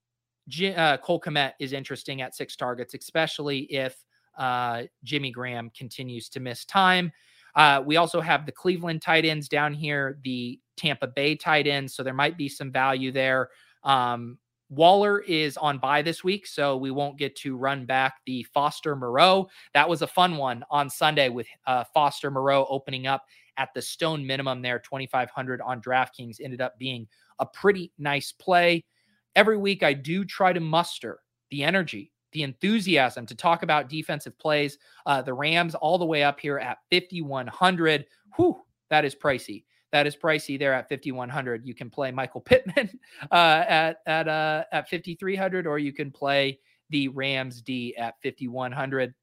J- 0.49 0.75
uh, 0.75 0.97
Cole 0.99 1.21
Kmet 1.21 1.53
is 1.59 1.73
interesting 1.73 2.23
at 2.23 2.35
six 2.35 2.57
targets, 2.57 2.95
especially 2.95 3.61
if 3.61 3.97
uh, 4.37 4.83
Jimmy 5.03 5.31
Graham 5.31 5.71
continues 5.77 6.29
to 6.31 6.41
miss 6.41 6.65
time. 6.65 7.13
Uh, 7.55 7.83
we 7.85 7.97
also 7.97 8.21
have 8.21 8.47
the 8.47 8.53
Cleveland 8.53 9.03
tight 9.03 9.25
ends 9.25 9.49
down 9.49 9.73
here, 9.73 10.19
the 10.25 10.59
Tampa 10.77 11.07
Bay 11.07 11.37
tight 11.37 11.67
ends. 11.67 11.95
So 11.95 12.03
there 12.03 12.15
might 12.15 12.37
be 12.37 12.49
some 12.49 12.73
value 12.73 13.13
there. 13.13 13.51
Um, 13.85 14.39
Waller 14.71 15.21
is 15.21 15.57
on 15.57 15.79
bye 15.79 16.03
this 16.03 16.25
week, 16.25 16.47
so 16.47 16.77
we 16.77 16.91
won't 16.91 17.19
get 17.19 17.37
to 17.37 17.57
run 17.57 17.87
back 17.87 18.15
the 18.27 18.43
Foster 18.55 18.97
Moreau. 18.97 19.49
That 19.73 19.89
was 19.89 20.03
a 20.03 20.07
fun 20.07 20.37
one 20.37 20.65
on 20.71 20.91
Sunday 20.91 21.29
with 21.29 21.47
uh, 21.67 21.85
Foster 21.93 22.31
Moreau 22.31 22.67
opening 22.69 23.07
up 23.07 23.25
at 23.57 23.69
the 23.75 23.83
stone 23.83 24.27
minimum 24.27 24.63
there, 24.63 24.79
2,500 24.79 25.61
on 25.61 25.81
DraftKings. 25.81 26.41
Ended 26.43 26.61
up 26.61 26.79
being 26.79 27.07
a 27.39 27.47
pretty 27.47 27.93
nice 27.99 28.33
play. 28.33 28.85
Every 29.37 29.57
week, 29.57 29.83
I 29.83 29.93
do 29.93 30.25
try 30.25 30.53
to 30.53 30.61
muster 30.61 31.21
the 31.51 31.63
energy 31.63 32.11
the 32.35 32.43
enthusiasm 32.43 33.25
to 33.25 33.35
talk 33.35 33.63
about 33.63 33.89
defensive 33.89 34.39
plays. 34.39 34.79
Uh, 35.07 35.23
the 35.23 35.33
Rams 35.33 35.75
all 35.75 35.97
the 35.97 36.05
way 36.05 36.23
up 36.23 36.39
here 36.39 36.59
at 36.59 36.79
5,100. 36.93 38.05
Whew, 38.37 38.61
that 38.91 39.05
is 39.05 39.15
pricey. 39.15 39.65
That 39.93 40.07
is 40.07 40.17
pricey 40.17 40.59
there 40.59 40.75
at 40.75 40.89
5,100. 40.89 41.67
You 41.67 41.75
can 41.75 41.89
play 41.89 42.11
Michael 42.11 42.41
Pittman 42.45 42.91
uh, 43.31 43.65
at 43.67 44.01
at 44.07 44.29
uh, 44.29 44.65
at 44.73 44.91
5,300, 44.91 45.67
or 45.67 45.79
you 45.79 45.93
can 45.93 46.11
play 46.11 46.59
the 46.91 47.09
Rams 47.09 47.63
D 47.63 47.97
at 47.97 48.15
5,100. 48.23 49.15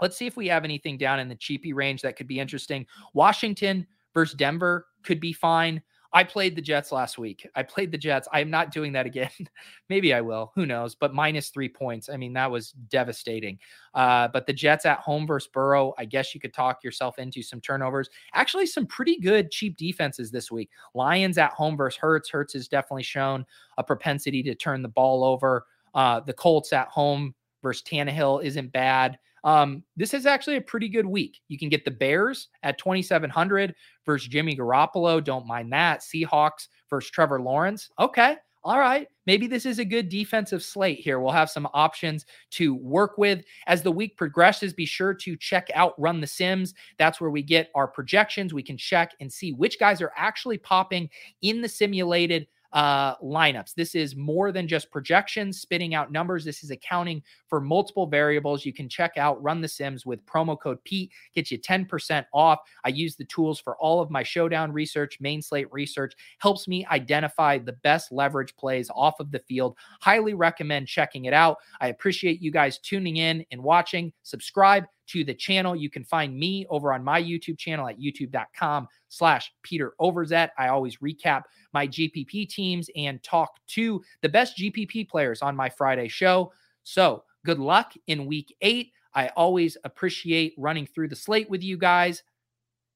Let's 0.00 0.16
see 0.16 0.26
if 0.26 0.36
we 0.36 0.46
have 0.46 0.64
anything 0.64 0.96
down 0.96 1.18
in 1.18 1.28
the 1.28 1.34
cheapy 1.34 1.72
range 1.72 2.02
that 2.02 2.16
could 2.16 2.28
be 2.28 2.38
interesting. 2.38 2.86
Washington 3.12 3.84
versus 4.14 4.36
Denver 4.36 4.86
could 5.02 5.18
be 5.18 5.32
fine. 5.32 5.82
I 6.12 6.24
played 6.24 6.56
the 6.56 6.62
Jets 6.62 6.90
last 6.90 7.18
week. 7.18 7.46
I 7.54 7.62
played 7.62 7.92
the 7.92 7.98
Jets. 7.98 8.28
I 8.32 8.40
am 8.40 8.50
not 8.50 8.72
doing 8.72 8.92
that 8.92 9.04
again. 9.04 9.30
Maybe 9.90 10.14
I 10.14 10.22
will. 10.22 10.52
Who 10.54 10.64
knows? 10.64 10.94
But 10.94 11.12
minus 11.12 11.50
three 11.50 11.68
points. 11.68 12.08
I 12.08 12.16
mean, 12.16 12.32
that 12.32 12.50
was 12.50 12.72
devastating. 12.72 13.58
Uh, 13.94 14.28
but 14.28 14.46
the 14.46 14.52
Jets 14.54 14.86
at 14.86 15.00
home 15.00 15.26
versus 15.26 15.50
Burrow, 15.52 15.92
I 15.98 16.06
guess 16.06 16.34
you 16.34 16.40
could 16.40 16.54
talk 16.54 16.82
yourself 16.82 17.18
into 17.18 17.42
some 17.42 17.60
turnovers. 17.60 18.08
Actually, 18.32 18.66
some 18.66 18.86
pretty 18.86 19.18
good 19.20 19.50
cheap 19.50 19.76
defenses 19.76 20.30
this 20.30 20.50
week. 20.50 20.70
Lions 20.94 21.36
at 21.36 21.52
home 21.52 21.76
versus 21.76 21.98
Hurts. 21.98 22.30
Hurts 22.30 22.54
has 22.54 22.68
definitely 22.68 23.02
shown 23.02 23.44
a 23.76 23.84
propensity 23.84 24.42
to 24.44 24.54
turn 24.54 24.82
the 24.82 24.88
ball 24.88 25.24
over. 25.24 25.66
Uh, 25.94 26.20
the 26.20 26.32
Colts 26.32 26.72
at 26.72 26.88
home 26.88 27.34
versus 27.62 27.82
Tannehill 27.82 28.42
isn't 28.42 28.72
bad. 28.72 29.18
Um, 29.44 29.82
this 29.96 30.14
is 30.14 30.26
actually 30.26 30.56
a 30.56 30.60
pretty 30.60 30.88
good 30.88 31.06
week. 31.06 31.40
You 31.48 31.58
can 31.58 31.68
get 31.68 31.84
the 31.84 31.90
Bears 31.90 32.48
at 32.62 32.78
2,700 32.78 33.74
versus 34.04 34.28
Jimmy 34.28 34.56
Garoppolo. 34.56 35.22
Don't 35.22 35.46
mind 35.46 35.72
that. 35.72 36.00
Seahawks 36.00 36.68
versus 36.90 37.10
Trevor 37.10 37.40
Lawrence. 37.40 37.90
Okay. 37.98 38.36
all 38.64 38.78
right, 38.78 39.06
maybe 39.24 39.46
this 39.46 39.64
is 39.64 39.78
a 39.78 39.84
good 39.84 40.08
defensive 40.08 40.62
slate 40.62 40.98
here. 40.98 41.20
We'll 41.20 41.32
have 41.32 41.48
some 41.48 41.68
options 41.72 42.26
to 42.52 42.74
work 42.74 43.16
with. 43.16 43.42
As 43.66 43.82
the 43.82 43.92
week 43.92 44.16
progresses, 44.16 44.74
be 44.74 44.84
sure 44.84 45.14
to 45.14 45.36
check 45.36 45.70
out 45.74 45.98
Run 45.98 46.20
the 46.20 46.26
Sims. 46.26 46.74
That's 46.98 47.20
where 47.20 47.30
we 47.30 47.42
get 47.42 47.70
our 47.74 47.86
projections. 47.86 48.52
We 48.52 48.62
can 48.62 48.76
check 48.76 49.12
and 49.20 49.32
see 49.32 49.52
which 49.52 49.78
guys 49.78 50.02
are 50.02 50.12
actually 50.16 50.58
popping 50.58 51.08
in 51.40 51.62
the 51.62 51.68
simulated 51.68 52.46
uh, 52.72 53.16
lineups. 53.16 53.74
This 53.74 53.94
is 53.94 54.16
more 54.16 54.52
than 54.52 54.68
just 54.68 54.90
projections, 54.90 55.60
spitting 55.60 55.94
out 55.94 56.12
numbers. 56.12 56.44
This 56.44 56.62
is 56.62 56.70
accounting 56.70 57.22
for 57.48 57.60
multiple 57.60 58.06
variables. 58.06 58.64
You 58.64 58.72
can 58.72 58.88
check 58.88 59.16
out 59.16 59.42
Run 59.42 59.60
the 59.60 59.68
Sims 59.68 60.04
with 60.04 60.24
promo 60.26 60.58
code 60.58 60.82
Pete, 60.84 61.10
get 61.34 61.50
you 61.50 61.58
10% 61.58 62.24
off. 62.32 62.58
I 62.84 62.90
use 62.90 63.16
the 63.16 63.24
tools 63.24 63.58
for 63.60 63.76
all 63.76 64.00
of 64.00 64.10
my 64.10 64.22
showdown 64.22 64.72
research, 64.72 65.18
main 65.20 65.40
slate 65.40 65.72
research, 65.72 66.14
helps 66.38 66.68
me 66.68 66.86
identify 66.86 67.58
the 67.58 67.72
best 67.72 68.12
leverage 68.12 68.54
plays 68.56 68.90
off 68.94 69.20
of 69.20 69.30
the 69.30 69.40
field. 69.40 69.76
Highly 70.00 70.34
recommend 70.34 70.88
checking 70.88 71.24
it 71.24 71.32
out. 71.32 71.58
I 71.80 71.88
appreciate 71.88 72.40
you 72.40 72.50
guys 72.50 72.78
tuning 72.78 73.16
in 73.16 73.44
and 73.50 73.62
watching. 73.62 74.12
Subscribe 74.22 74.84
to 75.08 75.24
the 75.24 75.34
channel. 75.34 75.76
You 75.76 75.90
can 75.90 76.04
find 76.04 76.36
me 76.38 76.66
over 76.70 76.92
on 76.92 77.04
my 77.04 77.22
YouTube 77.22 77.58
channel 77.58 77.88
at 77.88 77.98
youtube.com 77.98 78.88
slash 79.08 79.52
Peter 79.62 79.94
Overzet. 80.00 80.50
I 80.58 80.68
always 80.68 80.98
recap 80.98 81.42
my 81.72 81.86
GPP 81.86 82.48
teams 82.48 82.88
and 82.96 83.22
talk 83.22 83.50
to 83.68 84.02
the 84.22 84.28
best 84.28 84.56
GPP 84.56 85.08
players 85.08 85.42
on 85.42 85.56
my 85.56 85.68
Friday 85.68 86.08
show. 86.08 86.52
So 86.84 87.24
good 87.44 87.58
luck 87.58 87.92
in 88.06 88.26
week 88.26 88.54
eight. 88.60 88.92
I 89.14 89.28
always 89.28 89.76
appreciate 89.84 90.54
running 90.56 90.86
through 90.86 91.08
the 91.08 91.16
slate 91.16 91.50
with 91.50 91.62
you 91.62 91.76
guys. 91.76 92.22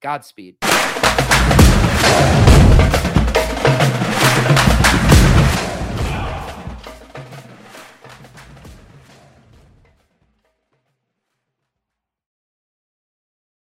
Godspeed. 0.01 0.57